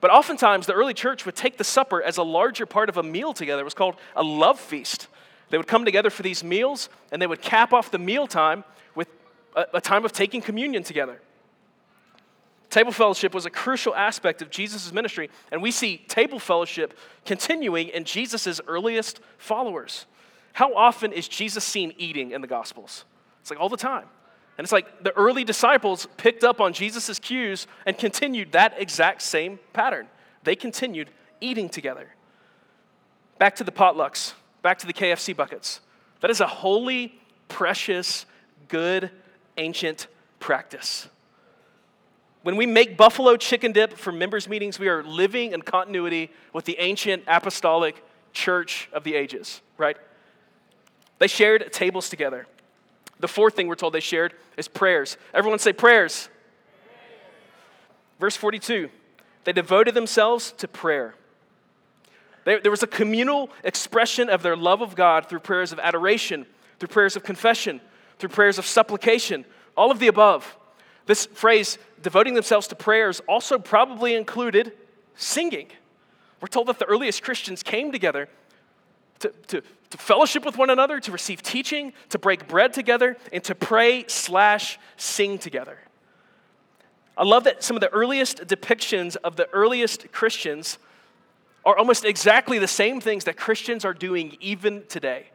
But 0.00 0.10
oftentimes, 0.10 0.66
the 0.66 0.72
early 0.72 0.94
church 0.94 1.24
would 1.26 1.36
take 1.36 1.58
the 1.58 1.64
supper 1.64 2.02
as 2.02 2.16
a 2.16 2.24
larger 2.24 2.66
part 2.66 2.88
of 2.88 2.96
a 2.96 3.04
meal 3.04 3.32
together. 3.32 3.62
It 3.62 3.64
was 3.64 3.74
called 3.74 3.94
a 4.16 4.22
love 4.22 4.58
feast. 4.58 5.06
They 5.50 5.58
would 5.58 5.68
come 5.68 5.84
together 5.84 6.10
for 6.10 6.22
these 6.22 6.42
meals, 6.42 6.88
and 7.12 7.22
they 7.22 7.26
would 7.26 7.40
cap 7.40 7.72
off 7.72 7.90
the 7.92 8.00
meal 8.00 8.26
time 8.26 8.64
with 8.96 9.08
a, 9.54 9.66
a 9.74 9.80
time 9.80 10.04
of 10.04 10.12
taking 10.12 10.40
communion 10.40 10.82
together. 10.82 11.20
Table 12.68 12.90
fellowship 12.90 13.34
was 13.34 13.44
a 13.44 13.50
crucial 13.50 13.94
aspect 13.94 14.40
of 14.40 14.50
Jesus' 14.50 14.92
ministry, 14.92 15.28
and 15.52 15.62
we 15.62 15.70
see 15.70 15.98
table 16.08 16.38
fellowship 16.38 16.98
continuing 17.26 17.88
in 17.88 18.04
Jesus' 18.04 18.60
earliest 18.66 19.20
followers. 19.36 20.06
How 20.54 20.74
often 20.74 21.12
is 21.12 21.28
Jesus 21.28 21.64
seen 21.64 21.92
eating 21.98 22.30
in 22.30 22.40
the 22.40 22.46
Gospels? 22.46 23.04
It's 23.42 23.50
like 23.50 23.60
all 23.60 23.68
the 23.68 23.76
time. 23.76 24.06
And 24.58 24.64
it's 24.64 24.72
like 24.72 25.02
the 25.02 25.12
early 25.16 25.44
disciples 25.44 26.06
picked 26.16 26.44
up 26.44 26.60
on 26.60 26.72
Jesus' 26.72 27.18
cues 27.18 27.66
and 27.86 27.96
continued 27.96 28.52
that 28.52 28.74
exact 28.76 29.22
same 29.22 29.58
pattern. 29.72 30.06
They 30.44 30.56
continued 30.56 31.10
eating 31.40 31.68
together. 31.68 32.14
Back 33.38 33.56
to 33.56 33.64
the 33.64 33.72
potlucks, 33.72 34.34
back 34.62 34.78
to 34.78 34.86
the 34.86 34.92
KFC 34.92 35.34
buckets. 35.34 35.80
That 36.20 36.30
is 36.30 36.40
a 36.40 36.46
holy, 36.46 37.18
precious, 37.48 38.26
good, 38.68 39.10
ancient 39.56 40.06
practice. 40.38 41.08
When 42.42 42.56
we 42.56 42.66
make 42.66 42.96
buffalo 42.96 43.36
chicken 43.36 43.72
dip 43.72 43.96
for 43.96 44.12
members' 44.12 44.48
meetings, 44.48 44.78
we 44.78 44.88
are 44.88 45.02
living 45.02 45.52
in 45.52 45.62
continuity 45.62 46.30
with 46.52 46.64
the 46.64 46.76
ancient 46.78 47.22
apostolic 47.26 48.04
church 48.32 48.88
of 48.92 49.04
the 49.04 49.14
ages, 49.14 49.60
right? 49.78 49.96
They 51.18 51.28
shared 51.28 51.72
tables 51.72 52.08
together. 52.08 52.46
The 53.22 53.28
fourth 53.28 53.54
thing 53.54 53.68
we're 53.68 53.76
told 53.76 53.94
they 53.94 54.00
shared 54.00 54.34
is 54.56 54.66
prayers. 54.66 55.16
Everyone 55.32 55.60
say 55.60 55.72
prayers. 55.72 56.28
Verse 58.20 58.36
42 58.36 58.90
they 59.44 59.52
devoted 59.52 59.94
themselves 59.94 60.52
to 60.58 60.68
prayer. 60.68 61.14
there 62.44 62.70
was 62.70 62.82
a 62.82 62.88
communal 62.88 63.50
expression 63.64 64.28
of 64.28 64.42
their 64.42 64.56
love 64.56 64.82
of 64.82 64.94
God 64.94 65.28
through 65.28 65.40
prayers 65.40 65.72
of 65.72 65.80
adoration, 65.80 66.46
through 66.78 66.88
prayers 66.88 67.16
of 67.16 67.24
confession, 67.24 67.80
through 68.18 68.28
prayers 68.28 68.58
of 68.58 68.66
supplication, 68.66 69.44
all 69.76 69.90
of 69.90 69.98
the 69.98 70.06
above. 70.08 70.56
This 71.06 71.26
phrase, 71.26 71.78
devoting 72.02 72.34
themselves 72.34 72.68
to 72.68 72.76
prayers, 72.76 73.20
also 73.28 73.58
probably 73.58 74.14
included 74.14 74.72
singing. 75.16 75.68
We're 76.40 76.48
told 76.48 76.68
that 76.68 76.78
the 76.78 76.86
earliest 76.86 77.22
Christians 77.22 77.62
came 77.62 77.90
together 77.90 78.28
to, 79.22 79.32
to, 79.48 79.62
to 79.90 79.98
fellowship 79.98 80.44
with 80.44 80.56
one 80.56 80.70
another, 80.70 81.00
to 81.00 81.10
receive 81.10 81.42
teaching, 81.42 81.92
to 82.10 82.18
break 82.18 82.46
bread 82.46 82.72
together, 82.72 83.16
and 83.32 83.42
to 83.44 83.54
pray 83.54 84.04
slash 84.06 84.78
sing 84.96 85.38
together. 85.38 85.78
I 87.16 87.24
love 87.24 87.44
that 87.44 87.62
some 87.62 87.76
of 87.76 87.80
the 87.80 87.90
earliest 87.90 88.38
depictions 88.46 89.16
of 89.16 89.36
the 89.36 89.48
earliest 89.52 90.12
Christians 90.12 90.78
are 91.64 91.76
almost 91.76 92.04
exactly 92.04 92.58
the 92.58 92.68
same 92.68 93.00
things 93.00 93.24
that 93.24 93.36
Christians 93.36 93.84
are 93.84 93.94
doing 93.94 94.36
even 94.40 94.84
today 94.88 95.26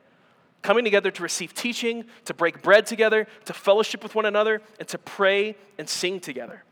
coming 0.62 0.84
together 0.84 1.12
to 1.12 1.23
receive 1.23 1.54
teaching, 1.54 2.04
to 2.26 2.34
break 2.34 2.62
bread 2.62 2.86
together, 2.86 3.26
to 3.45 3.54
fellowship 3.54 4.04
with 4.04 4.15
one 4.15 4.26
another, 4.26 4.62
and 4.80 4.88
to 4.89 4.97
pray 4.97 5.56
and 5.78 5.88
sing 5.88 6.19
together. 6.19 6.63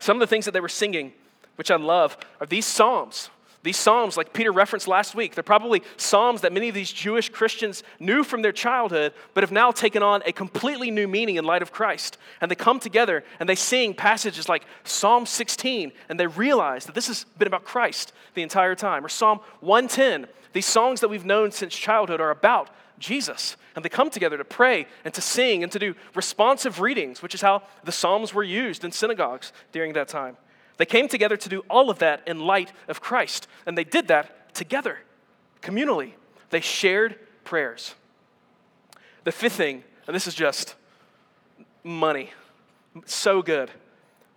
Some 0.00 0.16
of 0.16 0.20
the 0.20 0.26
things 0.26 0.44
that 0.46 0.50
they 0.50 0.60
were 0.60 0.68
singing, 0.68 1.12
which 1.54 1.70
I 1.70 1.76
love, 1.76 2.16
are 2.40 2.46
these 2.46 2.66
Psalms. 2.66 3.30
These 3.64 3.76
Psalms, 3.76 4.16
like 4.16 4.32
Peter 4.32 4.52
referenced 4.52 4.86
last 4.86 5.16
week, 5.16 5.34
they're 5.34 5.42
probably 5.42 5.82
Psalms 5.96 6.42
that 6.42 6.52
many 6.52 6.68
of 6.68 6.76
these 6.76 6.92
Jewish 6.92 7.28
Christians 7.28 7.82
knew 7.98 8.22
from 8.22 8.42
their 8.42 8.52
childhood, 8.52 9.12
but 9.34 9.42
have 9.42 9.50
now 9.50 9.72
taken 9.72 10.00
on 10.02 10.22
a 10.24 10.32
completely 10.32 10.92
new 10.92 11.08
meaning 11.08 11.36
in 11.36 11.44
light 11.44 11.62
of 11.62 11.72
Christ. 11.72 12.18
And 12.40 12.48
they 12.48 12.54
come 12.54 12.78
together 12.78 13.24
and 13.40 13.48
they 13.48 13.56
sing 13.56 13.94
passages 13.94 14.48
like 14.48 14.64
Psalm 14.84 15.26
16, 15.26 15.92
and 16.08 16.20
they 16.20 16.28
realize 16.28 16.86
that 16.86 16.94
this 16.94 17.08
has 17.08 17.24
been 17.36 17.48
about 17.48 17.64
Christ 17.64 18.12
the 18.34 18.42
entire 18.42 18.76
time. 18.76 19.04
Or 19.04 19.08
Psalm 19.08 19.40
110, 19.60 20.28
these 20.52 20.66
songs 20.66 21.00
that 21.00 21.08
we've 21.08 21.26
known 21.26 21.50
since 21.50 21.74
childhood 21.74 22.20
are 22.20 22.30
about 22.30 22.70
Jesus. 23.00 23.56
And 23.74 23.84
they 23.84 23.88
come 23.88 24.10
together 24.10 24.36
to 24.36 24.44
pray 24.44 24.86
and 25.04 25.12
to 25.14 25.20
sing 25.20 25.64
and 25.64 25.72
to 25.72 25.78
do 25.80 25.96
responsive 26.14 26.80
readings, 26.80 27.22
which 27.22 27.34
is 27.34 27.40
how 27.40 27.62
the 27.82 27.92
Psalms 27.92 28.32
were 28.32 28.44
used 28.44 28.84
in 28.84 28.92
synagogues 28.92 29.52
during 29.72 29.94
that 29.94 30.08
time. 30.08 30.36
They 30.78 30.86
came 30.86 31.08
together 31.08 31.36
to 31.36 31.48
do 31.48 31.64
all 31.68 31.90
of 31.90 31.98
that 31.98 32.26
in 32.26 32.40
light 32.40 32.72
of 32.88 33.00
Christ. 33.00 33.46
And 33.66 33.76
they 33.76 33.84
did 33.84 34.08
that 34.08 34.54
together, 34.54 34.98
communally. 35.60 36.12
They 36.50 36.60
shared 36.60 37.18
prayers. 37.44 37.94
The 39.24 39.32
fifth 39.32 39.54
thing, 39.54 39.84
and 40.06 40.16
this 40.16 40.26
is 40.26 40.34
just 40.34 40.76
money, 41.84 42.30
so 43.04 43.42
good. 43.42 43.70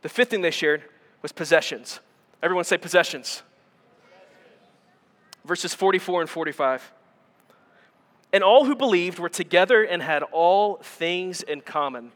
The 0.02 0.10
fifth 0.10 0.32
thing 0.32 0.42
they 0.42 0.52
shared 0.52 0.84
was 1.22 1.32
possessions. 1.32 2.00
Everyone 2.44 2.66
say 2.66 2.78
possessions. 2.78 3.44
Verses 5.46 5.74
44 5.74 6.22
and 6.22 6.30
45. 6.30 6.92
And 8.34 8.44
all 8.44 8.66
who 8.66 8.76
believed 8.76 9.20
were 9.20 9.30
together 9.30 9.84
and 9.84 10.02
had 10.02 10.24
all 10.24 10.78
things 10.78 11.44
in 11.44 11.62
common. 11.62 12.12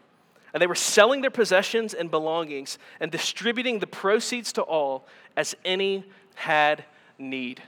And 0.56 0.62
they 0.62 0.68
were 0.68 0.74
selling 0.74 1.20
their 1.20 1.30
possessions 1.30 1.94
and 1.94 2.10
belongings 2.10 2.80
and 3.02 3.12
distributing 3.12 3.80
the 3.80 3.88
proceeds 3.88 4.54
to 4.54 4.62
all 4.62 5.06
as 5.36 5.54
any 5.66 6.06
had 6.36 6.86
need. 7.20 7.62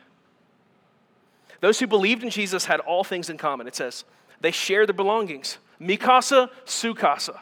Those 1.60 1.80
who 1.82 1.86
believed 1.86 2.23
in 2.23 2.30
Jesus 2.30 2.63
had 2.63 2.80
all 2.80 3.04
things 3.04 3.30
in 3.30 3.38
common. 3.38 3.67
It 3.67 3.76
says 3.76 4.06
they 4.39 4.52
shared 4.52 4.88
their 4.88 4.93
belongings. 4.93 5.58
Mikasa, 5.82 6.50
sukasa. 6.65 7.38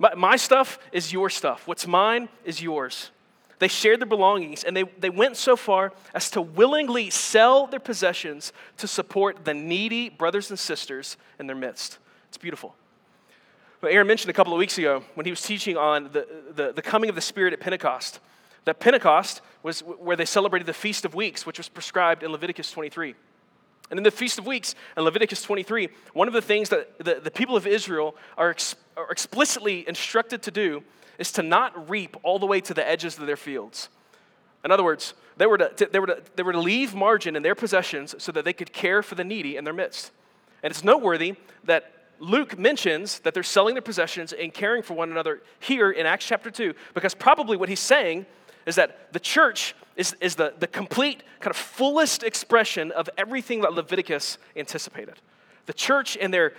My, 0.00 0.16
my 0.16 0.34
stuff 0.34 0.80
is 0.90 1.12
your 1.12 1.30
stuff. 1.30 1.68
What's 1.68 1.86
mine 1.86 2.28
is 2.44 2.60
yours. 2.60 3.12
They 3.60 3.68
shared 3.68 4.00
their 4.00 4.08
belongings 4.08 4.64
and 4.64 4.76
they, 4.76 4.82
they 4.98 5.10
went 5.10 5.36
so 5.36 5.54
far 5.54 5.92
as 6.12 6.28
to 6.32 6.42
willingly 6.42 7.08
sell 7.08 7.68
their 7.68 7.78
possessions 7.78 8.52
to 8.78 8.88
support 8.88 9.44
the 9.44 9.54
needy 9.54 10.08
brothers 10.08 10.50
and 10.50 10.58
sisters 10.58 11.16
in 11.38 11.46
their 11.46 11.54
midst. 11.54 11.98
It's 12.26 12.36
beautiful. 12.36 12.74
Aaron 13.90 14.06
mentioned 14.06 14.30
a 14.30 14.34
couple 14.34 14.52
of 14.52 14.58
weeks 14.58 14.78
ago 14.78 15.02
when 15.14 15.26
he 15.26 15.32
was 15.32 15.42
teaching 15.42 15.76
on 15.76 16.04
the, 16.12 16.26
the, 16.54 16.72
the 16.72 16.82
coming 16.82 17.10
of 17.10 17.16
the 17.16 17.20
Spirit 17.20 17.52
at 17.52 17.60
Pentecost 17.60 18.20
that 18.64 18.78
Pentecost 18.78 19.40
was 19.62 19.80
where 19.80 20.16
they 20.16 20.24
celebrated 20.24 20.66
the 20.66 20.72
Feast 20.72 21.04
of 21.04 21.14
Weeks, 21.14 21.46
which 21.46 21.58
was 21.58 21.68
prescribed 21.68 22.22
in 22.22 22.30
Leviticus 22.30 22.70
23. 22.70 23.14
And 23.90 23.98
in 23.98 24.04
the 24.04 24.10
Feast 24.10 24.38
of 24.38 24.46
Weeks 24.46 24.74
in 24.96 25.02
Leviticus 25.02 25.42
23, 25.42 25.88
one 26.14 26.28
of 26.28 26.34
the 26.34 26.42
things 26.42 26.68
that 26.70 26.98
the, 26.98 27.20
the 27.22 27.30
people 27.30 27.56
of 27.56 27.66
Israel 27.66 28.16
are, 28.38 28.50
ex, 28.50 28.74
are 28.96 29.10
explicitly 29.10 29.86
instructed 29.88 30.42
to 30.42 30.50
do 30.50 30.82
is 31.18 31.32
to 31.32 31.42
not 31.42 31.90
reap 31.90 32.16
all 32.22 32.38
the 32.38 32.46
way 32.46 32.60
to 32.60 32.72
the 32.72 32.86
edges 32.88 33.18
of 33.18 33.26
their 33.26 33.36
fields. 33.36 33.88
In 34.64 34.70
other 34.70 34.84
words, 34.84 35.14
they 35.36 35.46
were 35.46 35.58
to, 35.58 35.88
they 35.90 35.98
were 35.98 36.06
to, 36.06 36.22
they 36.36 36.42
were 36.42 36.52
to 36.52 36.60
leave 36.60 36.94
margin 36.94 37.36
in 37.36 37.42
their 37.42 37.54
possessions 37.54 38.14
so 38.18 38.32
that 38.32 38.44
they 38.44 38.52
could 38.52 38.72
care 38.72 39.02
for 39.02 39.14
the 39.14 39.24
needy 39.24 39.56
in 39.56 39.64
their 39.64 39.74
midst. 39.74 40.12
And 40.62 40.70
it's 40.70 40.84
noteworthy 40.84 41.34
that 41.64 41.92
Luke 42.22 42.56
mentions 42.56 43.18
that 43.20 43.34
they're 43.34 43.42
selling 43.42 43.74
their 43.74 43.82
possessions 43.82 44.32
and 44.32 44.54
caring 44.54 44.80
for 44.80 44.94
one 44.94 45.10
another 45.10 45.42
here 45.58 45.90
in 45.90 46.06
Acts 46.06 46.24
chapter 46.24 46.52
2, 46.52 46.72
because 46.94 47.14
probably 47.14 47.56
what 47.56 47.68
he's 47.68 47.80
saying 47.80 48.26
is 48.64 48.76
that 48.76 49.12
the 49.12 49.18
church 49.18 49.74
is, 49.96 50.14
is 50.20 50.36
the, 50.36 50.54
the 50.60 50.68
complete, 50.68 51.24
kind 51.40 51.50
of 51.50 51.56
fullest 51.56 52.22
expression 52.22 52.92
of 52.92 53.10
everything 53.18 53.62
that 53.62 53.72
Leviticus 53.72 54.38
anticipated. 54.54 55.16
The 55.66 55.72
church 55.72 56.16
and 56.16 56.32
their 56.32 56.54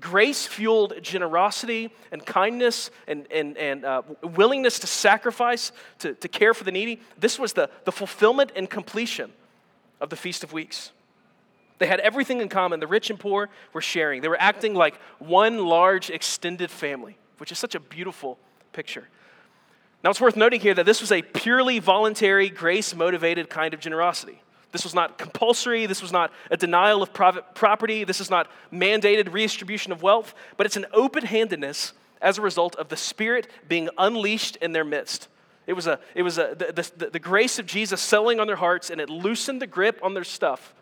grace 0.00 0.44
fueled 0.44 0.94
generosity 1.02 1.94
and 2.10 2.26
kindness 2.26 2.90
and, 3.06 3.28
and, 3.30 3.56
and 3.56 3.84
uh, 3.84 4.02
willingness 4.22 4.80
to 4.80 4.88
sacrifice, 4.88 5.70
to, 6.00 6.14
to 6.14 6.26
care 6.26 6.52
for 6.52 6.64
the 6.64 6.72
needy, 6.72 7.00
this 7.16 7.38
was 7.38 7.52
the, 7.52 7.70
the 7.84 7.92
fulfillment 7.92 8.50
and 8.56 8.68
completion 8.68 9.32
of 10.00 10.10
the 10.10 10.16
Feast 10.16 10.42
of 10.42 10.52
Weeks. 10.52 10.90
They 11.78 11.86
had 11.86 12.00
everything 12.00 12.40
in 12.40 12.48
common. 12.48 12.80
The 12.80 12.86
rich 12.86 13.10
and 13.10 13.18
poor 13.18 13.48
were 13.72 13.80
sharing. 13.80 14.22
They 14.22 14.28
were 14.28 14.40
acting 14.40 14.74
like 14.74 14.96
one 15.18 15.66
large 15.66 16.10
extended 16.10 16.70
family, 16.70 17.18
which 17.38 17.52
is 17.52 17.58
such 17.58 17.74
a 17.74 17.80
beautiful 17.80 18.38
picture. 18.72 19.08
Now, 20.02 20.10
it's 20.10 20.20
worth 20.20 20.36
noting 20.36 20.60
here 20.60 20.74
that 20.74 20.86
this 20.86 21.00
was 21.00 21.12
a 21.12 21.22
purely 21.22 21.78
voluntary, 21.78 22.48
grace 22.48 22.94
motivated 22.94 23.50
kind 23.50 23.74
of 23.74 23.80
generosity. 23.80 24.40
This 24.72 24.84
was 24.84 24.94
not 24.94 25.18
compulsory. 25.18 25.86
This 25.86 26.02
was 26.02 26.12
not 26.12 26.32
a 26.50 26.56
denial 26.56 27.02
of 27.02 27.12
private 27.12 27.54
property. 27.54 28.04
This 28.04 28.20
is 28.20 28.30
not 28.30 28.48
mandated 28.72 29.32
redistribution 29.32 29.92
of 29.92 30.02
wealth, 30.02 30.34
but 30.56 30.66
it's 30.66 30.76
an 30.76 30.86
open 30.92 31.24
handedness 31.24 31.92
as 32.20 32.38
a 32.38 32.42
result 32.42 32.76
of 32.76 32.88
the 32.88 32.96
Spirit 32.96 33.48
being 33.68 33.88
unleashed 33.98 34.56
in 34.56 34.72
their 34.72 34.84
midst. 34.84 35.28
It 35.66 35.72
was, 35.72 35.86
a, 35.86 35.98
it 36.14 36.22
was 36.22 36.38
a, 36.38 36.54
the, 36.56 36.90
the, 36.96 37.10
the 37.10 37.18
grace 37.18 37.58
of 37.58 37.66
Jesus 37.66 38.00
settling 38.00 38.38
on 38.38 38.46
their 38.46 38.56
hearts, 38.56 38.90
and 38.90 39.00
it 39.00 39.10
loosened 39.10 39.60
the 39.60 39.66
grip 39.66 39.98
on 40.02 40.14
their 40.14 40.24
stuff 40.24 40.74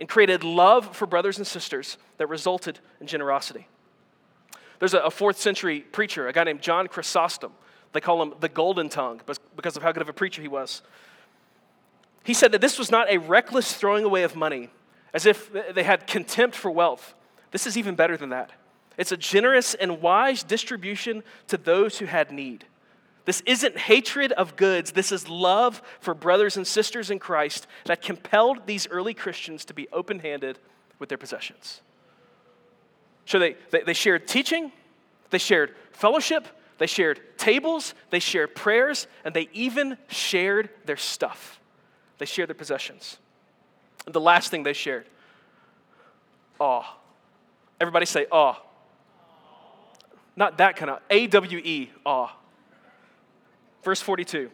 and 0.00 0.08
created 0.08 0.44
love 0.44 0.96
for 0.96 1.06
brothers 1.06 1.38
and 1.38 1.46
sisters 1.46 1.98
that 2.18 2.28
resulted 2.28 2.80
in 3.00 3.06
generosity. 3.06 3.68
There's 4.78 4.94
a, 4.94 5.10
fourth 5.10 5.38
century 5.38 5.80
preacher, 5.80 6.28
a 6.28 6.32
guy 6.32 6.44
named 6.44 6.60
John 6.60 6.88
Chrysostom. 6.88 7.52
They 7.92 8.00
call 8.00 8.20
him 8.22 8.34
the 8.40 8.48
Golden 8.48 8.88
Tongue 8.88 9.20
because 9.56 9.76
of 9.76 9.82
how 9.82 9.92
good 9.92 10.02
of 10.02 10.08
a 10.08 10.12
preacher 10.12 10.42
he 10.42 10.48
was. 10.48 10.82
He 12.24 12.34
said 12.34 12.52
that 12.52 12.60
this 12.60 12.78
was 12.78 12.90
not 12.90 13.10
a 13.10 13.18
reckless 13.18 13.74
throwing 13.74 14.04
away 14.04 14.24
of 14.24 14.34
money, 14.34 14.70
as 15.12 15.26
if 15.26 15.50
they 15.74 15.84
had 15.84 16.06
contempt 16.06 16.56
for 16.56 16.70
wealth. 16.70 17.14
This 17.50 17.66
is 17.66 17.78
even 17.78 17.94
better 17.94 18.16
than 18.16 18.30
that. 18.30 18.50
It's 18.96 19.12
a 19.12 19.16
generous 19.16 19.74
and 19.74 20.00
wise 20.00 20.42
distribution 20.42 21.22
to 21.48 21.56
those 21.56 21.98
who 21.98 22.06
had 22.06 22.32
need. 22.32 22.64
This 23.24 23.42
isn't 23.46 23.78
hatred 23.78 24.32
of 24.32 24.56
goods, 24.56 24.92
this 24.92 25.10
is 25.10 25.28
love 25.28 25.80
for 26.00 26.12
brothers 26.12 26.56
and 26.56 26.66
sisters 26.66 27.10
in 27.10 27.18
Christ 27.18 27.66
that 27.86 28.02
compelled 28.02 28.66
these 28.66 28.86
early 28.88 29.14
Christians 29.14 29.64
to 29.66 29.74
be 29.74 29.88
open 29.92 30.18
handed 30.18 30.58
with 30.98 31.08
their 31.08 31.18
possessions. 31.18 31.80
So 33.24 33.38
they, 33.38 33.56
they, 33.70 33.82
they, 33.82 33.94
shared 33.94 34.28
teaching, 34.28 34.70
they 35.30 35.38
shared 35.38 35.74
fellowship, 35.92 36.46
they 36.76 36.86
shared 36.86 37.20
tables, 37.38 37.94
they 38.10 38.18
shared 38.18 38.54
prayers, 38.54 39.06
and 39.24 39.34
they 39.34 39.48
even 39.54 39.96
shared 40.08 40.68
their 40.84 40.98
stuff. 40.98 41.60
They 42.18 42.26
shared 42.26 42.48
their 42.48 42.54
possessions. 42.54 43.16
And 44.04 44.14
the 44.14 44.20
last 44.20 44.50
thing 44.50 44.62
they 44.62 44.74
shared 44.74 45.06
awe. 46.60 46.84
Everybody 47.80 48.06
say 48.06 48.26
awe. 48.30 48.56
Not 50.36 50.58
that 50.58 50.76
kind 50.76 50.90
of 50.90 51.00
A 51.10 51.26
W 51.26 51.58
E, 51.58 51.90
awe. 52.04 52.30
Verse 53.84 54.00
42. 54.00 54.50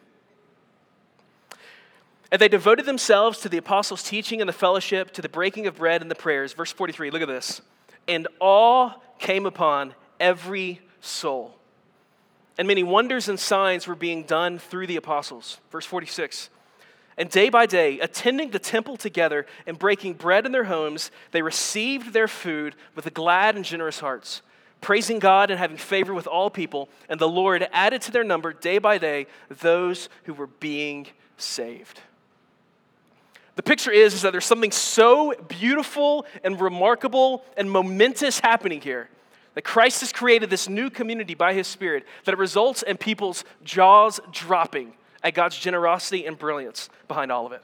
And 2.33 2.41
they 2.41 2.49
devoted 2.49 2.87
themselves 2.87 3.41
to 3.41 3.49
the 3.49 3.59
apostles' 3.59 4.03
teaching 4.03 4.41
and 4.41 4.49
the 4.49 4.53
fellowship, 4.53 5.13
to 5.13 5.23
the 5.23 5.29
breaking 5.29 5.67
of 5.67 5.77
bread 5.77 6.03
and 6.03 6.11
the 6.11 6.15
prayers. 6.15 6.53
Verse 6.53 6.73
43, 6.73 7.11
look 7.11 7.23
at 7.23 7.29
this. 7.29 7.61
And 8.07 8.29
awe 8.39 8.95
came 9.19 9.47
upon 9.47 9.95
every 10.19 10.81
soul. 11.01 11.57
And 12.59 12.69
many 12.69 12.83
wonders 12.83 13.29
and 13.29 13.39
signs 13.39 13.87
were 13.87 13.95
being 13.95 14.25
done 14.25 14.59
through 14.59 14.87
the 14.87 14.97
apostles. 14.97 15.59
Verse 15.73 15.87
46. 15.87 16.51
And 17.17 17.31
day 17.31 17.49
by 17.49 17.67
day, 17.67 17.99
attending 18.01 18.51
the 18.51 18.59
temple 18.59 18.97
together 18.97 19.47
and 19.67 19.79
breaking 19.79 20.15
bread 20.15 20.47
in 20.47 20.53
their 20.53 20.65
homes, 20.65 21.11
they 21.33 21.43
received 21.43 22.13
their 22.13 22.29
food 22.29 22.77
with 22.95 23.13
glad 23.13 23.57
and 23.57 23.65
generous 23.65 24.01
hearts 24.01 24.43
praising 24.81 25.19
God 25.19 25.51
and 25.51 25.59
having 25.59 25.77
favor 25.77 26.15
with 26.15 26.27
all 26.27 26.51
people. 26.51 26.89
And 27.09 27.21
the 27.21 27.29
Lord 27.29 27.69
added 27.73 28.03
to 28.03 28.13
their 28.13 28.25
number 28.25 28.53
day 28.53 28.79
by 28.79 28.99
day 28.99 29.27
those 29.49 30.09
who 30.25 30.35
were 30.35 30.47
being 30.47 31.07
saved. 31.37 32.01
The 33.57 33.63
picture 33.63 33.91
is, 33.91 34.15
is 34.15 34.23
that 34.23 34.33
there's 34.33 34.47
something 34.47 34.71
so 34.71 35.35
beautiful 35.49 36.25
and 36.43 36.61
remarkable 36.61 37.45
and 37.57 37.71
momentous 37.71 38.41
happening 38.41 38.81
here. 38.81 39.11
That 39.55 39.63
Christ 39.63 40.01
has 40.01 40.13
created 40.13 40.49
this 40.49 40.69
new 40.69 40.91
community 40.91 41.35
by 41.35 41.55
his 41.55 41.67
Spirit, 41.67 42.07
that 42.25 42.33
it 42.33 42.39
results 42.39 42.83
in 42.83 42.97
people's 42.97 43.45
jaws 43.65 44.21
dropping 44.31 44.93
at 45.23 45.35
God's 45.35 45.59
generosity 45.59 46.25
and 46.25 46.39
brilliance 46.39 46.89
behind 47.09 47.33
all 47.33 47.47
of 47.47 47.53
it. 47.53 47.63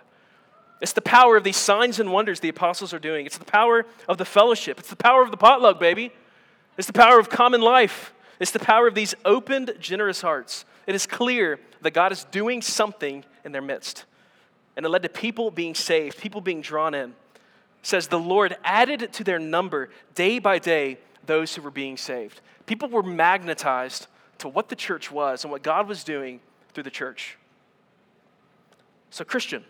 It's 0.81 0.92
the 0.92 1.00
power 1.00 1.37
of 1.37 1.44
these 1.44 1.57
signs 1.57 2.00
and 2.00 2.12
wonders 2.12 2.40
the 2.40 2.48
apostles 2.50 2.92
are 2.92 2.98
doing. 2.98 3.24
It's 3.24 3.38
the 3.38 3.44
power 3.44 3.87
of 4.09 4.18
the 4.18 4.24
fellowship. 4.24 4.79
It's 4.79 4.90
the 4.90 4.96
power 4.96 5.22
of 5.22 5.31
the 5.31 5.37
potluck, 5.37 5.81
baby. 5.81 6.12
It's 6.76 6.86
the 6.86 6.92
power 6.92 7.18
of 7.18 7.30
common 7.30 7.60
life. 7.60 8.12
It's 8.38 8.50
the 8.50 8.58
power 8.58 8.86
of 8.86 8.94
these 8.94 9.14
opened, 9.24 9.74
generous 9.80 10.20
hearts. 10.20 10.64
It 10.86 10.94
is 10.94 11.06
clear 11.06 11.58
that 11.82 11.92
God 11.92 12.12
is 12.12 12.24
doing 12.24 12.62
something 12.62 13.24
in 13.44 13.52
their 13.52 13.62
midst. 13.62 14.04
And 14.76 14.84
it 14.84 14.88
led 14.88 15.02
to 15.02 15.08
people 15.08 15.50
being 15.50 15.74
saved, 15.74 16.18
people 16.18 16.40
being 16.40 16.60
drawn 16.60 16.94
in. 16.94 17.10
It 17.10 17.14
says, 17.82 18.08
The 18.08 18.18
Lord 18.18 18.56
added 18.62 19.12
to 19.14 19.24
their 19.24 19.38
number 19.38 19.88
day 20.14 20.38
by 20.38 20.58
day 20.58 20.98
those 21.24 21.54
who 21.54 21.62
were 21.62 21.70
being 21.70 21.96
saved. 21.96 22.40
People 22.66 22.88
were 22.88 23.02
magnetized 23.02 24.06
to 24.38 24.48
what 24.48 24.68
the 24.68 24.76
church 24.76 25.10
was 25.10 25.44
and 25.44 25.50
what 25.50 25.62
God 25.62 25.88
was 25.88 26.04
doing 26.04 26.40
through 26.74 26.82
the 26.82 26.90
church. 26.90 27.38
So, 29.10 29.24
Christian, 29.24 29.64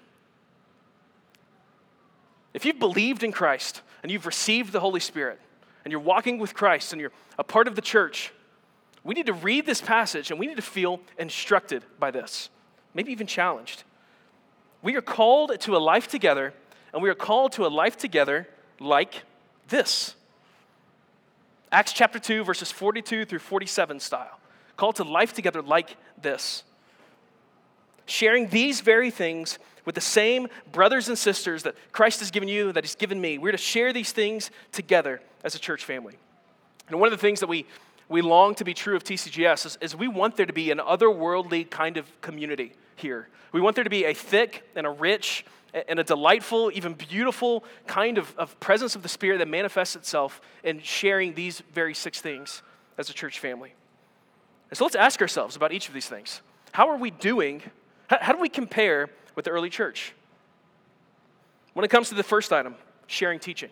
if 2.52 2.64
you've 2.64 2.78
believed 2.78 3.22
in 3.22 3.32
Christ 3.32 3.82
and 4.02 4.10
you've 4.10 4.26
received 4.26 4.72
the 4.72 4.80
Holy 4.80 4.98
Spirit, 5.00 5.38
and 5.86 5.92
you're 5.92 6.00
walking 6.00 6.38
with 6.38 6.52
Christ 6.52 6.92
and 6.92 7.00
you're 7.00 7.12
a 7.38 7.44
part 7.44 7.68
of 7.68 7.76
the 7.76 7.80
church, 7.80 8.32
we 9.04 9.14
need 9.14 9.26
to 9.26 9.32
read 9.32 9.66
this 9.66 9.80
passage 9.80 10.32
and 10.32 10.40
we 10.40 10.48
need 10.48 10.56
to 10.56 10.62
feel 10.62 10.98
instructed 11.16 11.84
by 12.00 12.10
this, 12.10 12.50
maybe 12.92 13.12
even 13.12 13.28
challenged. 13.28 13.84
We 14.82 14.96
are 14.96 15.00
called 15.00 15.60
to 15.60 15.76
a 15.76 15.78
life 15.78 16.08
together, 16.08 16.52
and 16.92 17.04
we 17.04 17.08
are 17.08 17.14
called 17.14 17.52
to 17.52 17.66
a 17.66 17.68
life 17.68 17.96
together 17.96 18.48
like 18.80 19.22
this. 19.68 20.16
Acts 21.70 21.92
chapter 21.92 22.18
2, 22.18 22.42
verses 22.42 22.72
42 22.72 23.24
through 23.24 23.38
47 23.38 24.00
style. 24.00 24.40
Called 24.76 24.96
to 24.96 25.04
life 25.04 25.34
together 25.34 25.62
like 25.62 25.96
this. 26.20 26.64
Sharing 28.06 28.48
these 28.48 28.80
very 28.80 29.12
things 29.12 29.60
with 29.84 29.94
the 29.94 30.00
same 30.00 30.48
brothers 30.72 31.08
and 31.08 31.16
sisters 31.16 31.62
that 31.62 31.76
Christ 31.92 32.18
has 32.18 32.32
given 32.32 32.48
you, 32.48 32.72
that 32.72 32.82
He's 32.82 32.96
given 32.96 33.20
me. 33.20 33.38
We're 33.38 33.52
to 33.52 33.56
share 33.58 33.92
these 33.92 34.10
things 34.10 34.50
together 34.72 35.20
as 35.46 35.54
a 35.54 35.58
church 35.58 35.84
family. 35.84 36.18
And 36.88 37.00
one 37.00 37.06
of 37.06 37.18
the 37.18 37.20
things 37.20 37.40
that 37.40 37.46
we, 37.46 37.64
we 38.10 38.20
long 38.20 38.54
to 38.56 38.64
be 38.64 38.74
true 38.74 38.96
of 38.96 39.02
TCGS 39.02 39.64
is, 39.64 39.78
is 39.80 39.96
we 39.96 40.08
want 40.08 40.36
there 40.36 40.44
to 40.44 40.52
be 40.52 40.70
an 40.70 40.78
otherworldly 40.78 41.70
kind 41.70 41.96
of 41.96 42.20
community 42.20 42.74
here. 42.96 43.28
We 43.52 43.62
want 43.62 43.76
there 43.76 43.84
to 43.84 43.90
be 43.90 44.04
a 44.04 44.12
thick 44.12 44.68
and 44.76 44.86
a 44.86 44.90
rich 44.90 45.46
and 45.88 45.98
a 45.98 46.04
delightful, 46.04 46.70
even 46.74 46.92
beautiful 46.92 47.64
kind 47.86 48.18
of, 48.18 48.34
of 48.36 48.58
presence 48.60 48.94
of 48.96 49.02
the 49.02 49.08
Spirit 49.08 49.38
that 49.38 49.48
manifests 49.48 49.96
itself 49.96 50.42
in 50.62 50.80
sharing 50.80 51.34
these 51.34 51.62
very 51.72 51.94
six 51.94 52.20
things 52.20 52.62
as 52.98 53.08
a 53.08 53.14
church 53.14 53.38
family. 53.38 53.72
And 54.70 54.76
so 54.76 54.84
let's 54.84 54.96
ask 54.96 55.22
ourselves 55.22 55.56
about 55.56 55.72
each 55.72 55.88
of 55.88 55.94
these 55.94 56.08
things. 56.08 56.42
How 56.72 56.90
are 56.90 56.96
we 56.98 57.10
doing? 57.10 57.62
How, 58.08 58.18
how 58.20 58.32
do 58.32 58.40
we 58.40 58.48
compare 58.48 59.08
with 59.36 59.44
the 59.44 59.52
early 59.52 59.70
church. 59.70 60.14
When 61.74 61.84
it 61.84 61.88
comes 61.88 62.08
to 62.08 62.14
the 62.14 62.24
first 62.24 62.52
item, 62.52 62.74
sharing 63.06 63.38
teaching, 63.38 63.68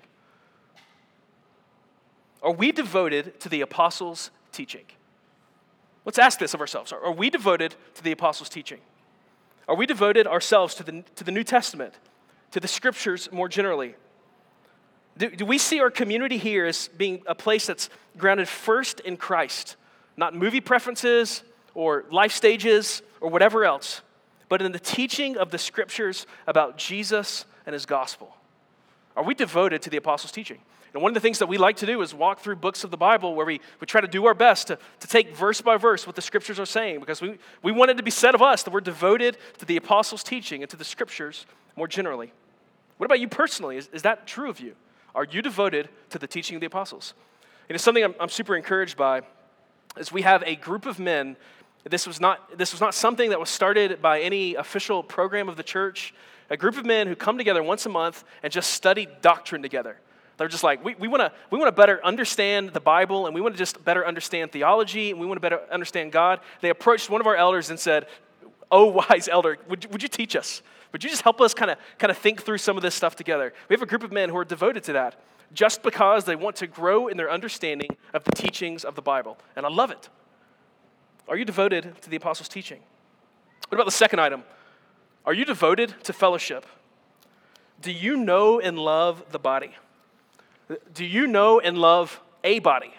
are 2.44 2.52
we 2.52 2.72
devoted 2.72 3.40
to 3.40 3.48
the 3.48 3.62
apostles' 3.62 4.30
teaching? 4.52 4.84
Let's 6.04 6.18
ask 6.18 6.38
this 6.38 6.54
of 6.54 6.60
ourselves. 6.60 6.92
Are 6.92 7.12
we 7.12 7.30
devoted 7.30 7.74
to 7.94 8.04
the 8.04 8.12
apostles' 8.12 8.48
teaching? 8.48 8.80
Are 9.66 9.74
we 9.74 9.86
devoted 9.86 10.26
ourselves 10.26 10.74
to 10.76 10.82
the, 10.82 11.02
to 11.16 11.24
the 11.24 11.32
New 11.32 11.44
Testament, 11.44 11.94
to 12.50 12.60
the 12.60 12.68
scriptures 12.68 13.30
more 13.32 13.48
generally? 13.48 13.94
Do, 15.16 15.30
do 15.30 15.46
we 15.46 15.58
see 15.58 15.80
our 15.80 15.90
community 15.90 16.36
here 16.36 16.66
as 16.66 16.88
being 16.88 17.22
a 17.26 17.34
place 17.34 17.66
that's 17.66 17.88
grounded 18.18 18.48
first 18.48 19.00
in 19.00 19.16
Christ, 19.16 19.76
not 20.16 20.34
movie 20.34 20.60
preferences 20.60 21.42
or 21.74 22.04
life 22.10 22.32
stages 22.32 23.02
or 23.20 23.30
whatever 23.30 23.64
else? 23.64 24.02
but 24.48 24.62
in 24.62 24.72
the 24.72 24.78
teaching 24.78 25.36
of 25.36 25.50
the 25.50 25.58
scriptures 25.58 26.26
about 26.46 26.76
Jesus 26.76 27.44
and 27.66 27.72
his 27.72 27.86
gospel? 27.86 28.36
Are 29.16 29.24
we 29.24 29.34
devoted 29.34 29.82
to 29.82 29.90
the 29.90 29.96
apostles' 29.96 30.32
teaching? 30.32 30.60
And 30.94 31.02
one 31.02 31.10
of 31.10 31.14
the 31.14 31.20
things 31.20 31.40
that 31.40 31.48
we 31.48 31.58
like 31.58 31.78
to 31.78 31.86
do 31.86 32.00
is 32.02 32.14
walk 32.14 32.38
through 32.38 32.56
books 32.56 32.84
of 32.84 32.92
the 32.92 32.96
Bible 32.96 33.34
where 33.34 33.44
we, 33.44 33.60
we 33.80 33.86
try 33.86 34.00
to 34.00 34.06
do 34.06 34.26
our 34.26 34.34
best 34.34 34.68
to, 34.68 34.78
to 35.00 35.08
take 35.08 35.36
verse 35.36 35.60
by 35.60 35.76
verse 35.76 36.06
what 36.06 36.14
the 36.14 36.22
scriptures 36.22 36.60
are 36.60 36.66
saying 36.66 37.00
because 37.00 37.20
we, 37.20 37.36
we 37.64 37.72
want 37.72 37.90
it 37.90 37.96
to 37.96 38.04
be 38.04 38.12
said 38.12 38.34
of 38.34 38.40
us 38.40 38.62
that 38.62 38.72
we're 38.72 38.80
devoted 38.80 39.36
to 39.58 39.64
the 39.66 39.76
apostles' 39.76 40.22
teaching 40.22 40.62
and 40.62 40.70
to 40.70 40.76
the 40.76 40.84
scriptures 40.84 41.46
more 41.74 41.88
generally. 41.88 42.32
What 42.98 43.06
about 43.06 43.18
you 43.18 43.26
personally? 43.26 43.76
Is, 43.76 43.88
is 43.92 44.02
that 44.02 44.28
true 44.28 44.48
of 44.48 44.60
you? 44.60 44.76
Are 45.16 45.24
you 45.24 45.42
devoted 45.42 45.88
to 46.10 46.18
the 46.18 46.28
teaching 46.28 46.56
of 46.56 46.60
the 46.60 46.68
apostles? 46.68 47.14
And 47.68 47.74
it's 47.74 47.82
something 47.82 48.04
I'm, 48.04 48.14
I'm 48.20 48.28
super 48.28 48.54
encouraged 48.54 48.96
by 48.96 49.22
is 49.96 50.12
we 50.12 50.22
have 50.22 50.44
a 50.46 50.54
group 50.54 50.86
of 50.86 51.00
men 51.00 51.36
This 51.82 52.06
was, 52.06 52.20
not, 52.20 52.56
this 52.56 52.72
was 52.72 52.80
not 52.80 52.94
something 52.94 53.30
that 53.30 53.40
was 53.40 53.50
started 53.50 54.00
by 54.00 54.20
any 54.20 54.54
official 54.54 55.02
program 55.02 55.48
of 55.48 55.56
the 55.56 55.64
church. 55.64 56.14
A 56.50 56.56
group 56.56 56.76
of 56.76 56.86
men 56.86 57.08
who 57.08 57.16
come 57.16 57.36
together 57.36 57.64
once 57.64 57.84
a 57.84 57.88
month 57.88 58.22
and 58.44 58.52
just 58.52 58.70
study 58.70 59.08
doctrine 59.22 59.60
together. 59.60 59.98
They're 60.36 60.48
just 60.48 60.64
like, 60.64 60.84
we, 60.84 60.94
we 60.96 61.08
want 61.08 61.20
to 61.20 61.32
we 61.50 61.58
wanna 61.58 61.72
better 61.72 62.04
understand 62.04 62.70
the 62.70 62.80
Bible 62.80 63.26
and 63.26 63.34
we 63.34 63.40
want 63.40 63.54
to 63.54 63.58
just 63.58 63.84
better 63.84 64.06
understand 64.06 64.52
theology 64.52 65.10
and 65.10 65.20
we 65.20 65.26
want 65.26 65.36
to 65.36 65.40
better 65.40 65.60
understand 65.70 66.12
God. 66.12 66.40
They 66.60 66.70
approached 66.70 67.08
one 67.08 67.20
of 67.20 67.26
our 67.26 67.36
elders 67.36 67.70
and 67.70 67.78
said, 67.78 68.06
Oh, 68.70 68.86
wise 69.10 69.28
elder, 69.28 69.58
would, 69.68 69.86
would 69.92 70.02
you 70.02 70.08
teach 70.08 70.34
us? 70.34 70.62
Would 70.92 71.02
you 71.02 71.10
just 71.10 71.22
help 71.22 71.40
us 71.40 71.54
kind 71.54 71.70
of 71.70 71.78
kind 71.98 72.10
of 72.10 72.18
think 72.18 72.42
through 72.42 72.58
some 72.58 72.76
of 72.76 72.82
this 72.82 72.94
stuff 72.94 73.16
together? 73.16 73.52
We 73.68 73.74
have 73.74 73.82
a 73.82 73.86
group 73.86 74.02
of 74.02 74.12
men 74.12 74.28
who 74.28 74.36
are 74.36 74.44
devoted 74.44 74.84
to 74.84 74.92
that 74.94 75.20
just 75.52 75.82
because 75.82 76.24
they 76.24 76.36
want 76.36 76.56
to 76.56 76.66
grow 76.66 77.06
in 77.06 77.16
their 77.16 77.30
understanding 77.30 77.90
of 78.12 78.24
the 78.24 78.32
teachings 78.32 78.84
of 78.84 78.94
the 78.94 79.02
Bible. 79.02 79.38
And 79.56 79.64
I 79.64 79.68
love 79.68 79.90
it. 79.90 80.08
Are 81.28 81.36
you 81.36 81.44
devoted 81.44 82.00
to 82.02 82.10
the 82.10 82.16
apostles' 82.16 82.48
teaching? 82.48 82.80
What 83.68 83.76
about 83.76 83.86
the 83.86 83.92
second 83.92 84.20
item? 84.20 84.42
Are 85.24 85.32
you 85.32 85.44
devoted 85.44 85.94
to 86.04 86.12
fellowship? 86.12 86.66
Do 87.80 87.90
you 87.90 88.16
know 88.16 88.60
and 88.60 88.78
love 88.78 89.24
the 89.30 89.38
body? 89.38 89.74
Do 90.92 91.04
you 91.04 91.26
know 91.26 91.60
and 91.60 91.78
love 91.78 92.20
a 92.42 92.58
body? 92.58 92.94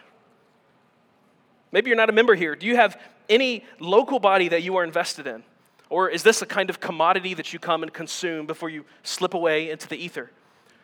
Maybe 1.72 1.90
you're 1.90 1.98
not 1.98 2.10
a 2.10 2.14
member 2.14 2.36
here. 2.36 2.56
Do 2.56 2.66
you 2.66 2.76
have 2.76 3.00
any 3.28 3.66
local 3.80 4.20
body 4.20 4.48
that 4.50 4.64
you 4.64 4.78
are 4.78 4.84
invested 4.84 5.28
in? 5.28 5.44
Or 5.90 6.10
is 6.10 6.24
this 6.24 6.42
a 6.42 6.46
kind 6.46 6.70
of 6.70 6.80
commodity 6.80 7.34
that 7.36 7.54
you 7.54 7.60
come 7.60 7.84
and 7.84 7.94
consume 7.94 8.46
before 8.46 8.70
you 8.70 8.86
slip 9.04 9.34
away 9.34 9.70
into 9.70 9.88
the 9.88 9.98
ether? 9.98 10.32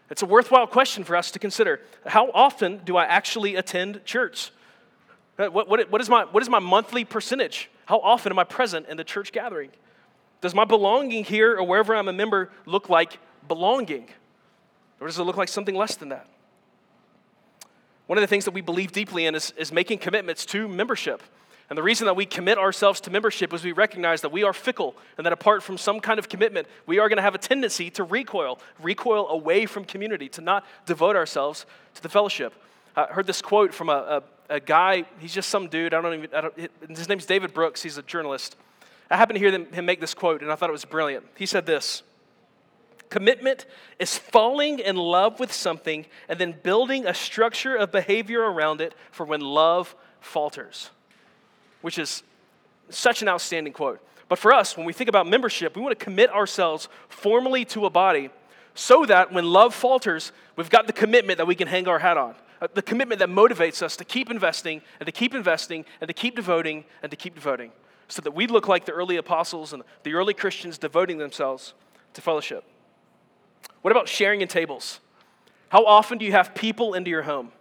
It's 0.09 0.21
a 0.21 0.25
worthwhile 0.25 0.67
question 0.67 1.03
for 1.03 1.15
us 1.15 1.31
to 1.31 1.39
consider. 1.39 1.79
How 2.05 2.29
often 2.31 2.81
do 2.83 2.97
I 2.97 3.05
actually 3.05 3.55
attend 3.55 4.03
church? 4.05 4.51
Uh, 5.39 5.47
what, 5.47 5.69
what, 5.69 5.89
what, 5.89 6.01
is 6.01 6.09
my, 6.09 6.25
what 6.25 6.43
is 6.43 6.49
my 6.49 6.59
monthly 6.59 7.05
percentage? 7.05 7.69
How 7.85 7.99
often 7.99 8.31
am 8.31 8.37
I 8.37 8.43
present 8.43 8.87
in 8.89 8.97
the 8.97 9.03
church 9.03 9.31
gathering? 9.31 9.71
Does 10.41 10.53
my 10.53 10.65
belonging 10.65 11.23
here 11.23 11.55
or 11.55 11.63
wherever 11.63 11.95
I'm 11.95 12.07
a 12.07 12.13
member 12.13 12.51
look 12.65 12.89
like 12.89 13.17
belonging? 13.47 14.09
Or 14.99 15.07
does 15.07 15.17
it 15.17 15.23
look 15.23 15.37
like 15.37 15.49
something 15.49 15.75
less 15.75 15.95
than 15.95 16.09
that? 16.09 16.27
One 18.11 18.17
of 18.17 18.23
the 18.23 18.27
things 18.27 18.43
that 18.43 18.53
we 18.53 18.59
believe 18.59 18.91
deeply 18.91 19.25
in 19.25 19.35
is, 19.35 19.53
is 19.55 19.71
making 19.71 19.99
commitments 19.99 20.45
to 20.47 20.67
membership. 20.67 21.23
And 21.69 21.77
the 21.77 21.81
reason 21.81 22.07
that 22.07 22.15
we 22.17 22.25
commit 22.25 22.57
ourselves 22.57 22.99
to 22.99 23.09
membership 23.09 23.53
is 23.53 23.63
we 23.63 23.71
recognize 23.71 24.19
that 24.19 24.33
we 24.33 24.43
are 24.43 24.51
fickle 24.51 24.97
and 25.15 25.25
that 25.25 25.31
apart 25.31 25.63
from 25.63 25.77
some 25.77 26.01
kind 26.01 26.19
of 26.19 26.27
commitment, 26.27 26.67
we 26.85 26.99
are 26.99 27.07
going 27.07 27.15
to 27.19 27.23
have 27.23 27.35
a 27.35 27.37
tendency 27.37 27.89
to 27.91 28.03
recoil, 28.03 28.59
recoil 28.81 29.29
away 29.29 29.65
from 29.65 29.85
community, 29.85 30.27
to 30.27 30.41
not 30.41 30.65
devote 30.85 31.15
ourselves 31.15 31.65
to 31.93 32.03
the 32.03 32.09
fellowship. 32.09 32.53
I 32.97 33.05
heard 33.05 33.27
this 33.27 33.41
quote 33.41 33.73
from 33.73 33.87
a, 33.87 34.21
a, 34.49 34.55
a 34.55 34.59
guy, 34.59 35.05
he's 35.19 35.33
just 35.33 35.47
some 35.47 35.69
dude, 35.69 35.93
I 35.93 36.01
don't 36.01 36.13
even, 36.13 36.35
I 36.35 36.41
don't, 36.41 36.71
his 36.89 37.07
name's 37.07 37.25
David 37.25 37.53
Brooks, 37.53 37.81
he's 37.81 37.97
a 37.97 38.03
journalist. 38.03 38.57
I 39.09 39.15
happened 39.15 39.39
to 39.39 39.39
hear 39.39 39.57
him 39.57 39.85
make 39.85 40.01
this 40.01 40.13
quote, 40.13 40.41
and 40.41 40.51
I 40.51 40.55
thought 40.55 40.67
it 40.67 40.73
was 40.73 40.83
brilliant. 40.83 41.27
He 41.37 41.45
said 41.45 41.65
this 41.65 42.03
Commitment 43.11 43.65
is 43.99 44.17
falling 44.17 44.79
in 44.79 44.95
love 44.95 45.37
with 45.37 45.51
something 45.51 46.05
and 46.29 46.39
then 46.39 46.55
building 46.63 47.05
a 47.05 47.13
structure 47.13 47.75
of 47.75 47.91
behavior 47.91 48.39
around 48.39 48.79
it 48.79 48.95
for 49.11 49.25
when 49.25 49.41
love 49.41 49.93
falters, 50.21 50.91
which 51.81 51.99
is 51.99 52.23
such 52.89 53.21
an 53.21 53.27
outstanding 53.27 53.73
quote. 53.73 53.99
But 54.29 54.39
for 54.39 54.53
us, 54.53 54.77
when 54.77 54.85
we 54.85 54.93
think 54.93 55.09
about 55.09 55.27
membership, 55.27 55.75
we 55.75 55.81
want 55.81 55.99
to 55.99 56.01
commit 56.01 56.29
ourselves 56.29 56.87
formally 57.09 57.65
to 57.65 57.85
a 57.85 57.89
body 57.89 58.29
so 58.75 59.05
that 59.05 59.33
when 59.33 59.43
love 59.43 59.75
falters, 59.75 60.31
we've 60.55 60.69
got 60.69 60.87
the 60.87 60.93
commitment 60.93 61.37
that 61.37 61.47
we 61.47 61.55
can 61.55 61.67
hang 61.67 61.89
our 61.89 61.99
hat 61.99 62.15
on. 62.15 62.33
Uh, 62.61 62.67
the 62.73 62.81
commitment 62.81 63.19
that 63.19 63.27
motivates 63.27 63.81
us 63.81 63.97
to 63.97 64.05
keep 64.05 64.31
investing 64.31 64.81
and 65.01 65.05
to 65.05 65.11
keep 65.11 65.35
investing 65.35 65.83
and 65.99 66.07
to 66.07 66.13
keep 66.13 66.33
devoting 66.33 66.85
and 67.03 67.09
to 67.11 67.17
keep 67.17 67.35
devoting 67.35 67.73
so 68.07 68.21
that 68.21 68.31
we 68.31 68.47
look 68.47 68.69
like 68.69 68.85
the 68.85 68.93
early 68.93 69.17
apostles 69.17 69.73
and 69.73 69.83
the 70.03 70.13
early 70.13 70.33
Christians 70.33 70.77
devoting 70.77 71.17
themselves 71.17 71.73
to 72.13 72.21
fellowship. 72.21 72.63
What 73.81 73.91
about 73.91 74.07
sharing 74.07 74.41
in 74.41 74.47
tables? 74.47 74.99
How 75.69 75.85
often 75.85 76.17
do 76.17 76.25
you 76.25 76.31
have 76.33 76.53
people 76.53 76.93
into 76.93 77.09
your 77.09 77.23
home? 77.23 77.51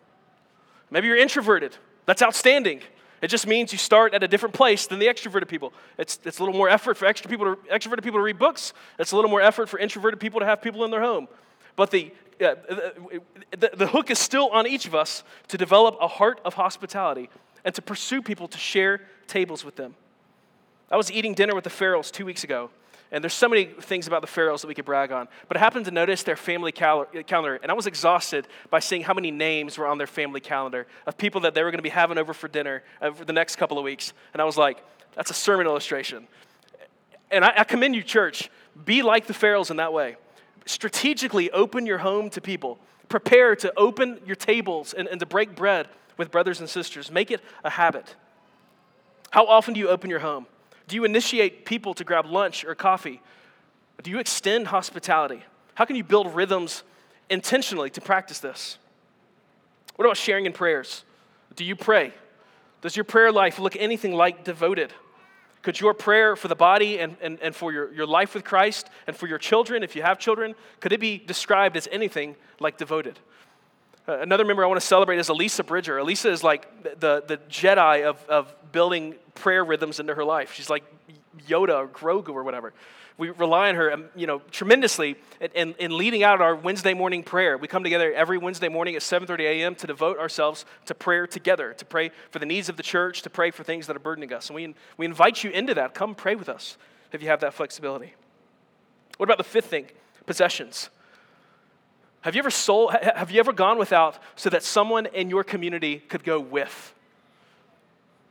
Maybe 0.91 1.07
you're 1.07 1.17
introverted. 1.17 1.77
That's 2.07 2.23
outstanding. 2.23 2.83
It 3.23 3.29
just 3.29 3.47
means 3.47 3.73
you 3.73 3.79
start 3.79 4.15
at 4.15 4.23
a 4.23 4.29
different 4.29 4.55
place 4.55 4.87
than 4.87 4.99
the 4.99 5.07
extroverted 5.07 5.49
people. 5.49 5.73
It's, 5.99 6.19
it's 6.25 6.39
a 6.39 6.43
little 6.43 6.57
more 6.57 6.69
effort 6.69 6.97
for 6.97 7.07
extra 7.07 7.31
people 7.31 7.55
to, 7.55 7.63
extroverted 7.71 8.03
people 8.03 8.19
to 8.19 8.25
read 8.25 8.39
books. 8.39 8.73
It's 8.99 9.13
a 9.13 9.17
little 9.17 9.31
more 9.31 9.43
effort 9.43 9.69
for 9.69 9.79
introverted 9.79 10.19
people 10.21 10.41
to 10.41 10.47
have 10.47 10.63
people 10.63 10.85
in 10.85 10.91
their 10.91 11.03
home. 11.03 11.29
But 11.77 11.91
the, 11.91 12.13
uh, 12.41 12.55
the, 13.51 13.71
the 13.75 13.87
hook 13.87 14.11
is 14.11 14.19
still 14.19 14.49
on 14.49 14.67
each 14.67 14.87
of 14.87 14.95
us 14.95 15.23
to 15.49 15.59
develop 15.59 15.97
a 16.01 16.09
heart 16.09 16.41
of 16.45 16.55
hospitality 16.55 17.29
and 17.65 17.75
to 17.75 17.83
pursue 17.83 18.23
people 18.23 18.49
to 18.49 18.59
share 18.59 19.03
tables 19.27 19.65
with 19.65 19.77
them. 19.77 19.95
I 20.91 20.97
was 20.97 21.13
eating 21.13 21.35
dinner 21.35 21.55
with 21.55 21.65
the 21.65 21.71
Farrells 21.71 22.11
two 22.11 22.25
weeks 22.25 22.43
ago, 22.43 22.71
and 23.13 23.25
there's 23.25 23.35
so 23.35 23.49
many 23.49 23.65
things 23.65 24.07
about 24.07 24.21
the 24.21 24.29
Farrells 24.29 24.61
that 24.61 24.69
we 24.69 24.75
could 24.75 24.85
brag 24.85 25.11
on. 25.11 25.27
But 25.49 25.57
I 25.57 25.61
happened 25.61 25.87
to 25.87 25.91
notice 25.91 26.23
their 26.23 26.37
family 26.37 26.71
cal- 26.71 27.07
calendar, 27.27 27.59
and 27.61 27.71
I 27.71 27.75
was 27.75 27.87
exhausted 27.87 28.47
by 28.71 28.79
seeing 28.79 29.03
how 29.03 29.15
many 29.15 29.33
names 29.33 29.77
were 29.79 29.87
on 29.87 29.99
their 29.99 30.07
family 30.07 30.41
calendar 30.41 30.87
of 31.07 31.19
people 31.19 31.41
that 31.41 31.55
they 31.55 31.65
were 31.65 31.71
going 31.71 31.79
to 31.79 31.83
be 31.83 31.89
having 31.89 32.19
over 32.19 32.33
for 32.33 32.47
dinner 32.47 32.85
uh, 33.03 33.07
over 33.07 33.25
the 33.25 33.33
next 33.33 33.57
couple 33.57 33.79
of 33.79 33.85
weeks. 33.85 34.13
And 34.33 34.41
I 34.41 34.45
was 34.45 34.57
like, 34.57 34.85
that's 35.15 35.31
a 35.31 35.35
sermon 35.35 35.67
illustration. 35.67 36.29
And 37.33 37.45
I, 37.45 37.53
I 37.59 37.65
commend 37.65 37.97
you, 37.97 38.03
church. 38.03 38.49
Be 38.85 39.03
like 39.03 39.27
the 39.27 39.35
Farrells 39.35 39.71
in 39.71 39.79
that 39.79 39.93
way. 39.93 40.17
Strategically 40.65 41.51
open 41.51 41.87
your 41.87 41.99
home 41.99 42.31
to 42.31 42.41
people. 42.41 42.79
Prepare 43.09 43.57
to 43.57 43.73
open 43.77 44.21
your 44.25 44.37
tables 44.37 44.93
and, 44.93 45.09
and 45.09 45.19
to 45.19 45.27
break 45.27 45.57
bread 45.57 45.89
with 46.17 46.31
brothers 46.31 46.61
and 46.61 46.69
sisters. 46.69 47.11
Make 47.11 47.33
it 47.33 47.41
a 47.65 47.71
habit. 47.71 48.15
How 49.31 49.47
often 49.47 49.75
do 49.75 49.81
you 49.81 49.89
open 49.89 50.11
your 50.11 50.21
home? 50.21 50.47
Do 50.91 50.97
you 50.97 51.05
initiate 51.05 51.65
people 51.65 51.95
to 51.95 52.03
grab 52.03 52.27
lunch 52.27 52.65
or 52.65 52.75
coffee? 52.75 53.23
Do 54.03 54.11
you 54.11 54.19
extend 54.19 54.67
hospitality? 54.67 55.45
How 55.77 55.85
can 55.85 55.95
you 55.95 56.03
build 56.03 56.35
rhythms 56.35 56.83
intentionally 57.29 57.91
to 57.91 58.01
practice 58.01 58.41
this? 58.41 58.77
What 59.95 60.05
about 60.05 60.17
sharing 60.17 60.47
in 60.47 60.53
prayers? 60.53 61.05
Do 61.55 61.63
you 61.63 61.77
pray? 61.77 62.13
Does 62.81 62.97
your 62.97 63.05
prayer 63.05 63.31
life 63.31 63.61
look 63.61 63.77
anything 63.77 64.15
like 64.15 64.43
devoted? 64.43 64.93
Could 65.63 65.79
your 65.79 65.95
prayer 65.95 66.35
for 66.35 66.49
the 66.49 66.57
body 66.57 66.99
and, 66.99 67.17
and, 67.23 67.39
and 67.41 67.55
for 67.55 67.73
your, 67.73 67.93
your 67.93 68.07
life 68.07 68.35
with 68.35 68.43
Christ 68.43 68.91
and 69.07 69.15
for 69.15 69.29
your 69.29 69.39
children, 69.39 69.85
if 69.85 69.95
you 69.95 70.03
have 70.03 70.19
children, 70.19 70.57
could 70.81 70.93
it 70.93 70.99
be 70.99 71.19
described 71.19 71.77
as 71.77 71.87
anything 71.93 72.35
like 72.59 72.79
devoted? 72.79 73.17
Uh, 74.09 74.19
another 74.19 74.45
member 74.45 74.65
I 74.65 74.67
want 74.67 74.81
to 74.81 74.87
celebrate 74.87 75.21
is 75.21 75.29
Elisa 75.29 75.63
Bridger. 75.63 75.99
Elisa 75.99 76.31
is 76.31 76.43
like 76.43 76.83
the, 76.99 77.23
the 77.25 77.37
Jedi 77.49 78.03
of, 78.03 78.25
of 78.29 78.53
building 78.73 79.15
prayer 79.35 79.65
rhythms 79.65 80.01
into 80.01 80.15
her 80.15 80.25
life. 80.25 80.53
She's 80.53 80.71
like 80.71 80.85
Yoda 81.49 81.77
or 81.77 81.89
Grogu 81.89 82.31
or 82.31 82.43
whatever. 82.43 82.73
We 83.19 83.29
rely 83.29 83.69
on 83.69 83.75
her, 83.75 83.93
um, 83.93 84.07
you 84.17 84.27
know, 84.27 84.41
tremendously 84.51 85.17
in, 85.55 85.75
in 85.79 85.99
leading 85.99 86.23
out 86.23 86.41
our 86.41 86.57
Wednesday 86.57 86.95
morning 86.95 87.23
prayer. 87.23 87.59
We 87.59 87.69
come 87.69 87.83
together 87.83 88.13
every 88.15 88.39
Wednesday 88.39 88.69
morning 88.69 88.97
at 88.97 89.03
7:30 89.03 89.41
a.m. 89.41 89.75
to 89.75 89.87
devote 89.87 90.19
ourselves 90.19 90.65
to 90.87 90.95
prayer 90.95 91.27
together, 91.27 91.75
to 91.75 91.85
pray 91.85 92.13
for 92.31 92.39
the 92.39 92.47
needs 92.47 92.71
of 92.71 92.79
the 92.79 92.83
church, 92.83 93.21
to 93.23 93.31
pray 93.31 93.51
for 93.51 93.63
things 93.63 93.87
that 93.89 93.97
are 93.97 94.01
burdening 94.01 94.33
us. 94.33 94.49
And 94.49 94.55
we, 94.55 94.75
we 94.97 95.05
invite 95.05 95.45
you 95.45 95.51
into 95.51 95.75
that. 95.75 95.93
Come 95.93 96.15
pray 96.15 96.35
with 96.35 96.49
us 96.49 96.79
if 97.13 97.23
you 97.23 97.29
have 97.29 97.41
that 97.41 97.53
flexibility. 97.53 98.15
What 99.19 99.27
about 99.27 99.39
the 99.39 99.45
fifth 99.45 99.67
thing? 99.67 99.89
Possessions. 100.25 100.89
Have 102.23 102.35
you 102.35 102.39
ever 102.39 102.51
sold, 102.51 102.93
have 102.93 103.31
you 103.31 103.41
ever 103.41 103.53
gone 103.53 103.79
without 103.79 104.19
so 104.37 104.51
that 104.51 104.63
someone 104.63 105.07
in 105.07 105.31
your 105.31 105.45
community 105.45 105.99
could 105.99 106.25
go 106.25 106.39
with? 106.39 106.95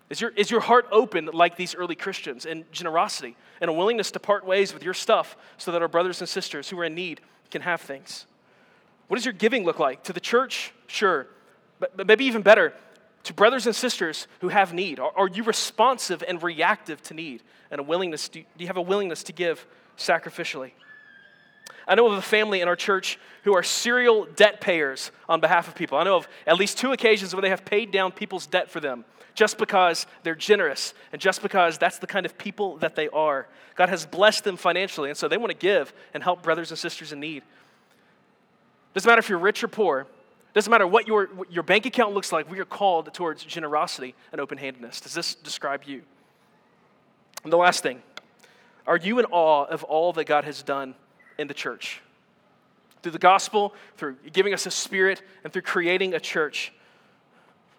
Is 0.10 0.20
your, 0.20 0.32
is 0.32 0.50
your 0.50 0.62
heart 0.62 0.88
open 0.92 1.30
like 1.34 1.56
these 1.56 1.76
early 1.76 1.96
Christians 1.96 2.46
in 2.46 2.66
generosity 2.72 3.36
and 3.62 3.70
a 3.70 3.74
willingness 3.74 4.10
to 4.12 4.20
part 4.20 4.46
ways 4.46 4.74
with 4.74 4.84
your 4.84 4.96
stuff 4.96 5.38
so 5.58 5.72
that 5.72 5.82
our 5.82 5.88
brothers 5.88 6.20
and 6.20 6.28
sisters 6.28 6.70
who 6.70 6.80
are 6.80 6.86
in 6.86 6.96
need 6.96 7.22
can 7.52 7.62
have 7.62 7.82
things? 7.82 8.26
What 9.08 9.18
does 9.18 9.26
your 9.26 9.34
giving 9.34 9.66
look 9.66 9.80
like? 9.80 10.04
To 10.04 10.14
the 10.14 10.20
church? 10.20 10.74
Sure. 10.88 11.28
But, 11.80 11.96
but 11.96 12.08
maybe 12.08 12.26
even 12.26 12.42
better, 12.42 12.74
to 13.24 13.34
brothers 13.34 13.68
and 13.68 13.76
sisters 13.76 14.28
who 14.42 14.50
have 14.50 14.74
need. 14.74 15.00
Are, 15.00 15.12
are 15.16 15.28
you 15.28 15.44
responsive 15.44 16.24
and 16.28 16.42
reactive 16.42 17.02
to 17.04 17.14
need 17.14 17.44
and 17.70 17.80
a 17.80 17.84
willingness? 17.84 18.30
Do, 18.30 18.42
do 18.42 18.64
you 18.64 18.68
have 18.68 18.78
a 18.78 18.82
willingness 18.82 19.24
to 19.24 19.34
give 19.34 19.66
sacrificially? 19.98 20.72
I 21.88 21.96
know 21.96 22.08
of 22.08 22.14
a 22.14 22.22
family 22.22 22.62
in 22.62 22.68
our 22.68 22.76
church 22.76 23.18
who 23.44 23.56
are 23.56 23.64
serial 23.64 24.26
debt 24.36 24.62
payers 24.62 25.12
on 25.28 25.40
behalf 25.40 25.68
of 25.68 25.76
people. 25.76 25.98
I 25.98 26.04
know 26.04 26.18
of 26.18 26.28
at 26.46 26.58
least 26.58 26.78
two 26.78 26.92
occasions 26.92 27.34
where 27.34 27.42
they 27.42 27.50
have 27.50 27.66
paid 27.66 27.92
down 27.92 28.12
people's 28.12 28.46
debt 28.46 28.70
for 28.70 28.80
them 28.80 29.06
just 29.34 29.58
because 29.58 30.06
they're 30.24 30.36
generous 30.36 30.94
and 31.14 31.22
just 31.22 31.42
because 31.42 31.78
that's 31.78 31.98
the 31.98 32.08
kind 32.08 32.26
of 32.26 32.38
people 32.38 32.78
that 32.78 32.96
they 32.96 33.08
are. 33.10 33.48
God 33.76 33.90
has 33.90 34.06
blessed 34.06 34.44
them 34.44 34.58
financially, 34.58 35.10
and 35.10 35.18
so 35.18 35.28
they 35.28 35.38
want 35.38 35.52
to 35.52 35.58
give 35.58 35.94
and 36.14 36.22
help 36.22 36.44
brothers 36.44 36.72
and 36.72 36.78
sisters 36.78 37.14
in 37.14 37.20
need. 37.20 37.44
Doesn't 38.94 39.08
matter 39.08 39.20
if 39.20 39.30
you're 39.30 39.40
rich 39.40 39.64
or 39.64 39.68
poor, 39.68 40.08
doesn't 40.54 40.70
matter 40.70 40.88
what 40.88 41.08
your, 41.08 41.28
what 41.28 41.52
your 41.52 41.64
bank 41.64 41.86
account 41.86 42.14
looks 42.14 42.32
like, 42.32 42.52
we 42.52 42.60
are 42.60 42.66
called 42.66 43.14
towards 43.14 43.44
generosity 43.44 44.16
and 44.32 44.42
open 44.42 44.58
handedness. 44.58 45.00
Does 45.00 45.14
this 45.14 45.36
describe 45.36 45.84
you? 45.86 46.02
And 47.44 47.54
the 47.54 47.58
last 47.58 47.82
thing 47.82 48.02
are 48.86 48.98
you 48.98 49.20
in 49.20 49.26
awe 49.26 49.66
of 49.66 49.84
all 49.84 50.12
that 50.14 50.26
God 50.26 50.44
has 50.46 50.64
done 50.64 50.96
in 51.40 51.48
the 51.48 51.54
church. 51.54 52.02
Through 53.02 53.14
the 53.14 53.20
gospel, 53.20 53.74
through 53.98 54.18
giving 54.34 54.54
us 54.54 54.66
a 54.66 54.72
spirit, 54.72 55.22
and 55.44 55.54
through 55.54 55.62
creating 55.64 56.14
a 56.14 56.20
church. 56.20 56.74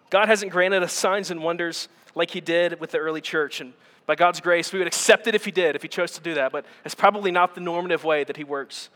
God 0.09 0.27
hasn't 0.27 0.51
granted 0.51 0.83
us 0.83 0.93
signs 0.93 1.31
and 1.31 1.41
wonders 1.41 1.87
like 2.15 2.31
He 2.31 2.41
did 2.41 2.79
with 2.79 2.91
the 2.91 2.97
early 2.97 3.21
church. 3.21 3.61
And 3.61 3.73
by 4.05 4.15
God's 4.15 4.41
grace, 4.41 4.73
we 4.73 4.79
would 4.79 4.87
accept 4.87 5.27
it 5.27 5.35
if 5.35 5.45
He 5.45 5.51
did, 5.51 5.75
if 5.75 5.83
He 5.83 5.87
chose 5.87 6.11
to 6.13 6.21
do 6.21 6.33
that, 6.33 6.51
but 6.51 6.65
it's 6.83 6.95
probably 6.95 7.31
not 7.31 7.55
the 7.55 7.61
normative 7.61 8.03
way 8.03 8.23
that 8.23 8.35
He 8.35 8.43
works. 8.43 8.89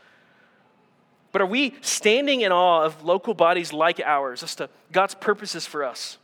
But 1.31 1.41
are 1.41 1.45
we 1.45 1.75
standing 1.81 2.41
in 2.41 2.51
awe 2.51 2.83
of 2.83 3.03
local 3.03 3.33
bodies 3.33 3.71
like 3.71 3.99
ours 3.99 4.41
as 4.41 4.55
to 4.55 4.69
God's 4.91 5.15
purposes 5.15 5.65
for 5.65 5.83
us? 5.83 6.17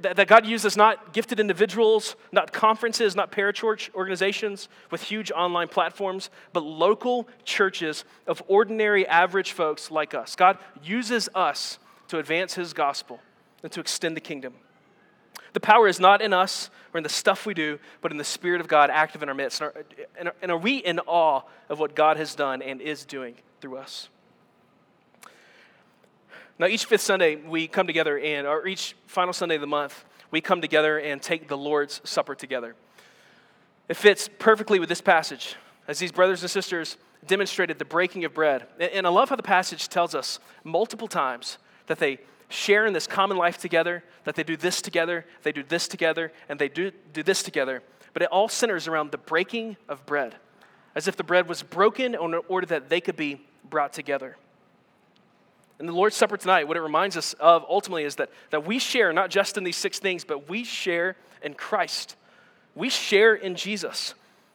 That, 0.00 0.16
that 0.16 0.28
God 0.28 0.44
uses 0.44 0.76
not 0.76 1.12
gifted 1.12 1.40
individuals, 1.40 2.16
not 2.32 2.52
conferences, 2.52 3.16
not 3.16 3.32
parachurch 3.32 3.94
organizations 3.94 4.68
with 4.90 5.02
huge 5.02 5.30
online 5.30 5.68
platforms, 5.68 6.30
but 6.52 6.62
local 6.62 7.28
churches 7.44 8.04
of 8.26 8.42
ordinary, 8.48 9.06
average 9.06 9.52
folks 9.52 9.90
like 9.90 10.14
us. 10.14 10.36
God 10.36 10.58
uses 10.82 11.28
us 11.34 11.78
to 12.08 12.18
advance 12.18 12.54
His 12.54 12.72
gospel 12.72 13.20
and 13.62 13.72
to 13.72 13.80
extend 13.80 14.16
the 14.16 14.20
kingdom. 14.20 14.54
The 15.52 15.60
power 15.60 15.88
is 15.88 15.98
not 15.98 16.20
in 16.20 16.32
us 16.32 16.70
or 16.92 16.98
in 16.98 17.02
the 17.02 17.08
stuff 17.08 17.46
we 17.46 17.54
do, 17.54 17.78
but 18.00 18.12
in 18.12 18.18
the 18.18 18.24
Spirit 18.24 18.60
of 18.60 18.68
God 18.68 18.90
active 18.90 19.22
in 19.22 19.28
our 19.28 19.34
midst. 19.34 19.62
And 20.18 20.28
are, 20.28 20.34
and 20.42 20.50
are 20.50 20.58
we 20.58 20.78
in 20.78 20.98
awe 21.00 21.42
of 21.68 21.78
what 21.78 21.94
God 21.94 22.16
has 22.16 22.34
done 22.34 22.62
and 22.62 22.80
is 22.80 23.04
doing 23.04 23.36
through 23.60 23.78
us? 23.78 24.08
Now, 26.58 26.66
each 26.66 26.86
fifth 26.86 27.02
Sunday, 27.02 27.36
we 27.36 27.68
come 27.68 27.86
together, 27.86 28.18
and, 28.18 28.44
or 28.46 28.66
each 28.66 28.96
final 29.06 29.32
Sunday 29.32 29.54
of 29.54 29.60
the 29.60 29.68
month, 29.68 30.04
we 30.32 30.40
come 30.40 30.60
together 30.60 30.98
and 30.98 31.22
take 31.22 31.46
the 31.46 31.56
Lord's 31.56 32.00
Supper 32.02 32.34
together. 32.34 32.74
It 33.88 33.96
fits 33.96 34.28
perfectly 34.38 34.80
with 34.80 34.88
this 34.88 35.00
passage, 35.00 35.54
as 35.86 36.00
these 36.00 36.10
brothers 36.10 36.42
and 36.42 36.50
sisters 36.50 36.96
demonstrated 37.26 37.78
the 37.78 37.84
breaking 37.84 38.24
of 38.24 38.34
bread. 38.34 38.66
And 38.80 39.06
I 39.06 39.10
love 39.10 39.28
how 39.28 39.36
the 39.36 39.42
passage 39.42 39.88
tells 39.88 40.16
us 40.16 40.40
multiple 40.64 41.08
times 41.08 41.58
that 41.86 41.98
they 41.98 42.18
share 42.48 42.86
in 42.86 42.92
this 42.92 43.06
common 43.06 43.36
life 43.36 43.58
together, 43.58 44.02
that 44.24 44.34
they 44.34 44.42
do 44.42 44.56
this 44.56 44.82
together, 44.82 45.24
they 45.44 45.52
do 45.52 45.62
this 45.62 45.86
together, 45.86 46.32
and 46.48 46.58
they 46.58 46.68
do, 46.68 46.90
do 47.12 47.22
this 47.22 47.42
together. 47.42 47.82
But 48.12 48.22
it 48.22 48.30
all 48.30 48.48
centers 48.48 48.88
around 48.88 49.12
the 49.12 49.18
breaking 49.18 49.76
of 49.88 50.04
bread, 50.06 50.34
as 50.96 51.06
if 51.06 51.16
the 51.16 51.24
bread 51.24 51.48
was 51.48 51.62
broken 51.62 52.14
in 52.14 52.34
order 52.48 52.66
that 52.66 52.88
they 52.88 53.00
could 53.00 53.16
be 53.16 53.42
brought 53.68 53.92
together. 53.92 54.36
And 55.78 55.88
the 55.88 55.92
Lord's 55.92 56.16
Supper 56.16 56.36
tonight, 56.36 56.66
what 56.66 56.76
it 56.76 56.82
reminds 56.82 57.16
us 57.16 57.34
of 57.34 57.64
ultimately 57.68 58.04
is 58.04 58.16
that, 58.16 58.30
that 58.50 58.66
we 58.66 58.78
share 58.78 59.12
not 59.12 59.30
just 59.30 59.56
in 59.56 59.64
these 59.64 59.76
six 59.76 59.98
things, 59.98 60.24
but 60.24 60.48
we 60.48 60.64
share 60.64 61.16
in 61.42 61.54
Christ. 61.54 62.16
We 62.74 62.88
share 62.88 63.34
in 63.34 63.54
Jesus. 63.54 64.14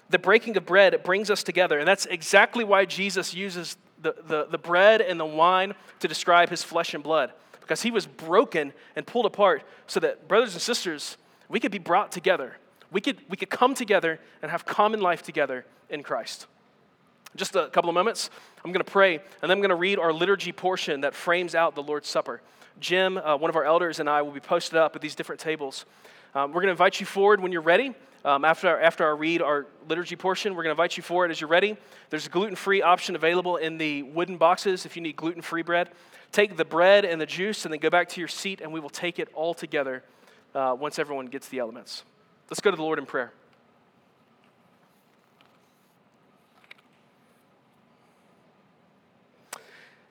The 0.09 0.19
breaking 0.19 0.57
of 0.57 0.65
bread, 0.65 1.01
brings 1.03 1.29
us 1.29 1.41
together. 1.41 1.79
And 1.79 1.88
that's 1.88 2.05
exactly 2.05 2.63
why 2.65 2.86
Jesus 2.86 3.33
uses 3.33 3.77
the, 4.01 4.15
the, 4.27 4.47
the 4.51 4.57
bread 4.57 4.99
and 4.99 5.17
the 5.17 5.25
wine 5.25 5.75
to 6.01 6.07
describe 6.09 6.49
his 6.49 6.62
flesh 6.62 6.93
and 6.93 7.01
blood. 7.01 7.31
Because 7.62 7.81
he 7.81 7.91
was 7.91 8.05
broken 8.05 8.73
and 8.97 9.07
pulled 9.07 9.25
apart 9.25 9.63
so 9.88 10.01
that, 10.01 10.27
brothers 10.27 10.53
and 10.53 10.62
sisters, 10.62 11.15
we 11.47 11.62
could 11.62 11.71
be 11.71 11.77
brought 11.77 12.12
together. 12.12 12.57
We 12.91 12.99
could, 12.99 13.17
we 13.29 13.38
could 13.38 13.49
come 13.49 13.75
together 13.75 14.19
and 14.41 14.51
have 14.51 14.65
common 14.65 14.99
life 14.99 15.23
together 15.23 15.65
in 15.89 16.03
Christ 16.03 16.47
just 17.36 17.56
a 17.56 17.67
couple 17.69 17.89
of 17.89 17.93
moments, 17.93 18.30
I'm 18.63 18.72
going 18.72 18.84
to 18.84 18.91
pray, 18.91 19.15
and 19.15 19.24
then 19.41 19.52
I'm 19.52 19.60
going 19.60 19.69
to 19.69 19.76
read 19.76 20.00
our 20.00 20.13
liturgy 20.13 20.52
portion 20.52 21.02
that 21.02 21.15
frames 21.15 21.56
out 21.56 21.76
the 21.76 21.84
Lord's 21.84 22.08
Supper. 22.08 22.41
Jim, 22.80 23.17
uh, 23.17 23.38
one 23.38 23.50
of 23.50 23.56
our 23.56 23.63
elders, 23.63 24.00
and 24.00 24.10
I 24.10 24.22
will 24.22 24.32
be 24.32 24.39
posted 24.39 24.78
up 24.78 24.96
at 24.96 25.02
these 25.02 25.15
different 25.15 25.41
tables. 25.41 25.86
Um, 26.36 26.52
we're 26.52 26.62
going 26.62 26.67
to 26.67 26.72
invite 26.72 27.00
you 27.00 27.06
forward 27.06 27.39
when 27.41 27.52
you're 27.52 27.62
ready. 27.62 27.93
Um, 28.26 28.46
after, 28.46 28.69
our, 28.69 28.80
after 28.80 29.06
I 29.06 29.12
read 29.12 29.41
our 29.41 29.67
liturgy 29.89 30.15
portion, 30.15 30.54
we're 30.54 30.63
going 30.63 30.76
to 30.76 30.82
invite 30.82 30.96
you 30.96 31.04
forward 31.04 31.30
as 31.30 31.41
you're 31.41 31.50
ready. 31.50 31.76
There's 32.10 32.26
a 32.26 32.30
gluten 32.30 32.56
free 32.56 32.82
option 32.82 33.15
available 33.15 33.58
in 33.58 33.78
the 33.78 34.04
wooden 34.04 34.38
boxes 34.38 34.86
if 34.86 34.96
you 34.96 35.02
need 35.02 35.15
gluten 35.15 35.41
free 35.41 35.62
bread. 35.62 35.89
Take 36.32 36.56
the 36.58 36.65
bread 36.65 37.06
and 37.06 37.19
the 37.19 37.26
juice 37.26 37.65
and 37.65 37.74
then 37.74 37.80
go 37.80 37.89
back 37.89 38.10
to 38.10 38.22
your 38.22 38.28
seat, 38.28 38.62
and 38.62 38.72
we 38.72 38.80
will 38.80 38.89
take 38.89 39.19
it 39.19 39.30
all 39.34 39.54
together 39.54 40.04
uh, 40.56 40.76
once 40.80 41.00
everyone 41.00 41.28
gets 41.28 41.50
the 41.50 41.60
elements. 41.60 42.04
Let's 42.50 42.62
go 42.62 42.72
to 42.72 42.78
the 42.78 42.84
Lord 42.84 42.98
in 42.98 43.06
prayer. 43.06 43.34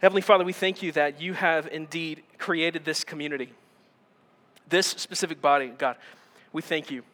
Heavenly 0.03 0.21
Father, 0.21 0.43
we 0.43 0.53
thank 0.53 0.83
you 0.83 0.91
that 0.93 1.21
you 1.21 1.33
have 1.33 1.69
indeed 1.69 2.25
created 2.37 2.85
this 2.85 3.05
community, 3.05 3.53
this 4.69 4.89
specific 4.89 5.41
body, 5.41 5.69
God. 5.79 5.97
We 6.53 6.61
thank 6.61 6.91
you. 6.91 7.05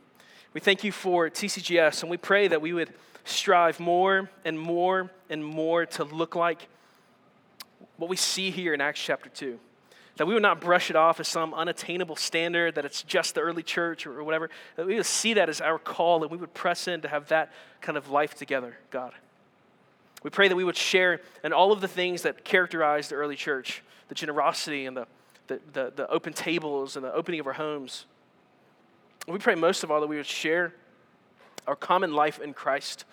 We 0.55 0.61
thank 0.61 0.83
you 0.83 0.91
for 0.91 1.29
TCGS, 1.29 2.01
and 2.01 2.11
we 2.11 2.17
pray 2.17 2.49
that 2.49 2.63
we 2.63 2.73
would 2.73 2.95
strive 3.25 3.79
more 3.79 4.31
and 4.43 4.59
more 4.59 5.11
and 5.29 5.45
more 5.45 5.85
to 5.85 6.05
look 6.05 6.35
like 6.35 6.67
what 7.99 8.09
we 8.09 8.17
see 8.17 8.51
here 8.51 8.73
in 8.73 8.81
Acts 8.81 9.03
chapter 9.03 9.29
2. 9.29 9.61
That 10.17 10.27
we 10.27 10.33
would 10.33 10.43
not 10.43 10.59
brush 10.59 10.89
it 10.89 10.97
off 10.97 11.21
as 11.21 11.29
some 11.29 11.53
unattainable 11.53 12.17
standard, 12.17 12.77
that 12.77 12.87
it's 12.87 13.03
just 13.03 13.35
the 13.35 13.43
early 13.43 13.63
church 13.63 14.07
or 14.07 14.25
whatever. 14.25 14.49
That 14.77 14.87
we 14.87 14.95
would 14.95 15.05
see 15.05 15.35
that 15.35 15.51
as 15.51 15.61
our 15.61 15.79
call, 15.79 16.23
and 16.23 16.31
we 16.31 16.39
would 16.39 16.55
press 16.55 16.89
in 16.89 17.03
to 17.03 17.09
have 17.09 17.29
that 17.29 17.53
kind 17.83 17.99
of 17.99 18.09
life 18.09 18.35
together, 18.35 18.79
God. 18.91 19.13
We 20.23 20.31
pray 20.31 20.49
that 20.49 20.57
we 20.57 20.65
would 20.65 20.77
share 20.77 21.21
in 21.45 21.53
all 21.53 21.73
of 21.73 21.81
the 21.81 21.89
things 21.89 22.23
that 22.23 22.45
characterized 22.45 23.11
the 23.11 23.17
early 23.17 23.37
church 23.37 23.83
the 24.09 24.15
generosity 24.15 24.87
and 24.87 24.97
the, 24.97 25.07
the, 25.47 25.61
the, 25.73 25.93
the 25.95 26.11
open 26.11 26.33
tables 26.33 26.97
and 26.97 27.05
the 27.05 27.13
opening 27.13 27.41
of 27.41 27.47
our 27.47 27.53
homes. 27.53 28.07
We 29.27 29.39
pray 29.39 29.55
most 29.55 29.85
of 29.85 29.91
all 29.91 30.01
that 30.01 30.07
we 30.07 30.17
would 30.17 30.27
share 30.27 30.75
our 31.67 31.77
common 31.77 32.15
life 32.15 32.41
in 32.41 32.55
Christ, 32.55 33.05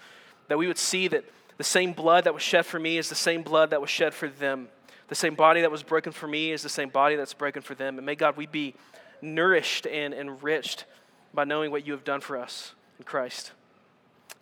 that 0.47 0.57
we 0.57 0.67
would 0.67 0.77
see 0.77 1.09
that 1.09 1.25
the 1.57 1.63
same 1.63 1.91
blood 1.91 2.23
that 2.23 2.33
was 2.33 2.43
shed 2.43 2.65
for 2.65 2.79
me 2.79 2.97
is 2.97 3.09
the 3.09 3.15
same 3.15 3.43
blood 3.43 3.71
that 3.71 3.81
was 3.81 3.89
shed 3.89 4.13
for 4.13 4.29
them. 4.29 4.69
The 5.07 5.15
same 5.15 5.35
body 5.35 5.61
that 5.61 5.71
was 5.71 5.83
broken 5.83 6.11
for 6.11 6.27
me 6.27 6.51
is 6.51 6.63
the 6.63 6.69
same 6.69 6.89
body 6.89 7.15
that's 7.15 7.33
broken 7.33 7.61
for 7.61 7.75
them. 7.75 7.97
And 7.97 8.05
may 8.05 8.15
God, 8.15 8.37
we 8.37 8.47
be 8.47 8.73
nourished 9.21 9.85
and 9.85 10.13
enriched 10.13 10.85
by 11.33 11.43
knowing 11.43 11.71
what 11.71 11.85
you 11.85 11.93
have 11.93 12.03
done 12.03 12.21
for 12.21 12.37
us 12.37 12.73
in 12.97 13.05
Christ. 13.05 13.51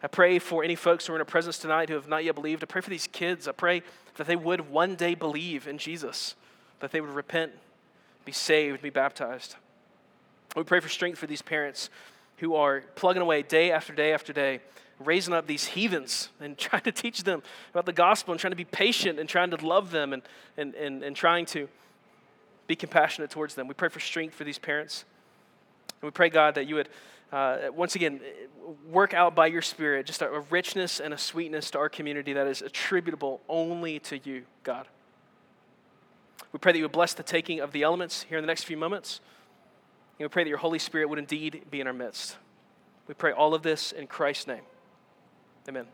I 0.04 0.08
pray 0.08 0.38
for 0.38 0.66
any 0.66 0.76
folks 0.76 1.08
who 1.08 1.13
are 1.13 1.16
in 1.16 1.22
our 1.22 1.26
presence 1.26 1.58
tonight 1.58 1.88
who 1.88 1.96
have 1.96 2.10
not 2.10 2.26
yet 2.26 2.36
believed. 2.36 2.62
I 2.62 2.66
pray 2.66 2.82
for 2.82 2.89
these 2.89 3.08
kids. 3.08 3.48
I 3.48 3.54
pray 3.54 3.84
that 4.16 4.28
they 4.28 4.36
would 4.36 4.70
one 4.70 4.96
day 4.96 5.16
believe 5.16 5.66
in 5.66 5.78
Jesus, 5.78 6.36
that 6.82 6.92
they 6.92 7.00
would 7.00 7.10
repent, 7.10 7.54
be 8.26 8.34
saved, 8.34 8.82
be 8.82 8.89
baptized. 8.89 9.56
We 10.58 10.63
pray 10.63 10.82
for 10.82 10.89
strength 10.89 11.18
for 11.18 11.26
these 11.26 11.42
parents 11.42 11.89
who 12.38 12.56
are 12.56 12.82
plugging 12.96 13.22
away 13.22 13.44
day 13.44 13.72
after 13.72 13.94
day 13.94 14.13
after 14.13 14.34
day, 14.34 14.60
raising 15.00 15.34
up 15.34 15.48
these 15.48 15.68
heathens 15.68 16.28
and 16.42 16.58
trying 16.58 16.84
to 16.84 16.92
teach 16.92 17.24
them 17.24 17.42
about 17.72 17.86
the 17.86 17.94
gospel 17.94 18.34
and 18.34 18.42
trying 18.42 18.52
to 18.52 18.58
be 18.58 18.66
patient 18.66 19.20
and 19.20 19.30
trying 19.30 19.52
to 19.52 19.66
love 19.66 19.92
them 19.92 20.12
and, 20.12 20.22
and, 20.58 20.76
and, 20.76 21.02
and 21.02 21.16
trying 21.16 21.46
to 21.46 21.70
be 22.68 22.76
compassionate 22.76 23.30
towards 23.30 23.56
them. 23.56 23.70
We 23.70 23.74
pray 23.74 23.89
for 23.89 24.02
strength 24.02 24.36
for 24.36 24.44
these 24.44 24.60
parents. 24.60 25.06
And 26.02 26.08
we 26.08 26.12
pray, 26.12 26.28
God, 26.28 26.56
that 26.56 26.68
you 26.68 26.76
would 26.76 26.89
uh, 27.34 27.72
once 27.74 27.96
again, 27.96 28.22
work 28.91 29.15
out 29.15 29.34
by 29.34 29.48
your 29.48 29.63
Spirit 29.63 30.06
just 30.06 30.22
a, 30.22 30.30
a 30.30 30.41
richness 30.52 31.00
and 31.00 31.15
a 31.15 31.17
sweetness 31.17 31.72
to 31.72 31.80
our 31.80 31.89
community 31.89 32.34
that 32.34 32.46
is 32.46 32.62
attributable 32.62 33.41
only 33.50 33.98
to 34.00 34.19
you, 34.24 34.43
God. 34.63 34.88
We 36.52 36.60
pray 36.60 36.74
that 36.74 36.78
you 36.78 36.84
would 36.84 36.91
bless 36.91 37.15
the 37.15 37.24
taking 37.24 37.60
of 37.60 37.72
the 37.72 37.82
elements 37.82 38.22
here 38.30 38.38
in 38.38 38.43
the 38.43 38.48
next 38.48 38.65
few 38.65 38.78
moments. 38.78 39.19
And 40.19 40.26
we 40.26 40.30
pray 40.30 40.43
that 40.43 40.50
your 40.50 40.60
Holy 40.60 40.78
Spirit 40.78 41.10
would 41.10 41.17
indeed 41.17 41.63
be 41.72 41.82
in 41.82 41.88
our 41.88 41.93
midst. 41.93 42.38
We 43.08 43.15
pray 43.15 43.32
all 43.32 43.56
of 43.56 43.63
this 43.63 43.91
in 43.91 44.06
Christ's 44.06 44.46
name. 44.46 44.62
Amen. 45.67 45.88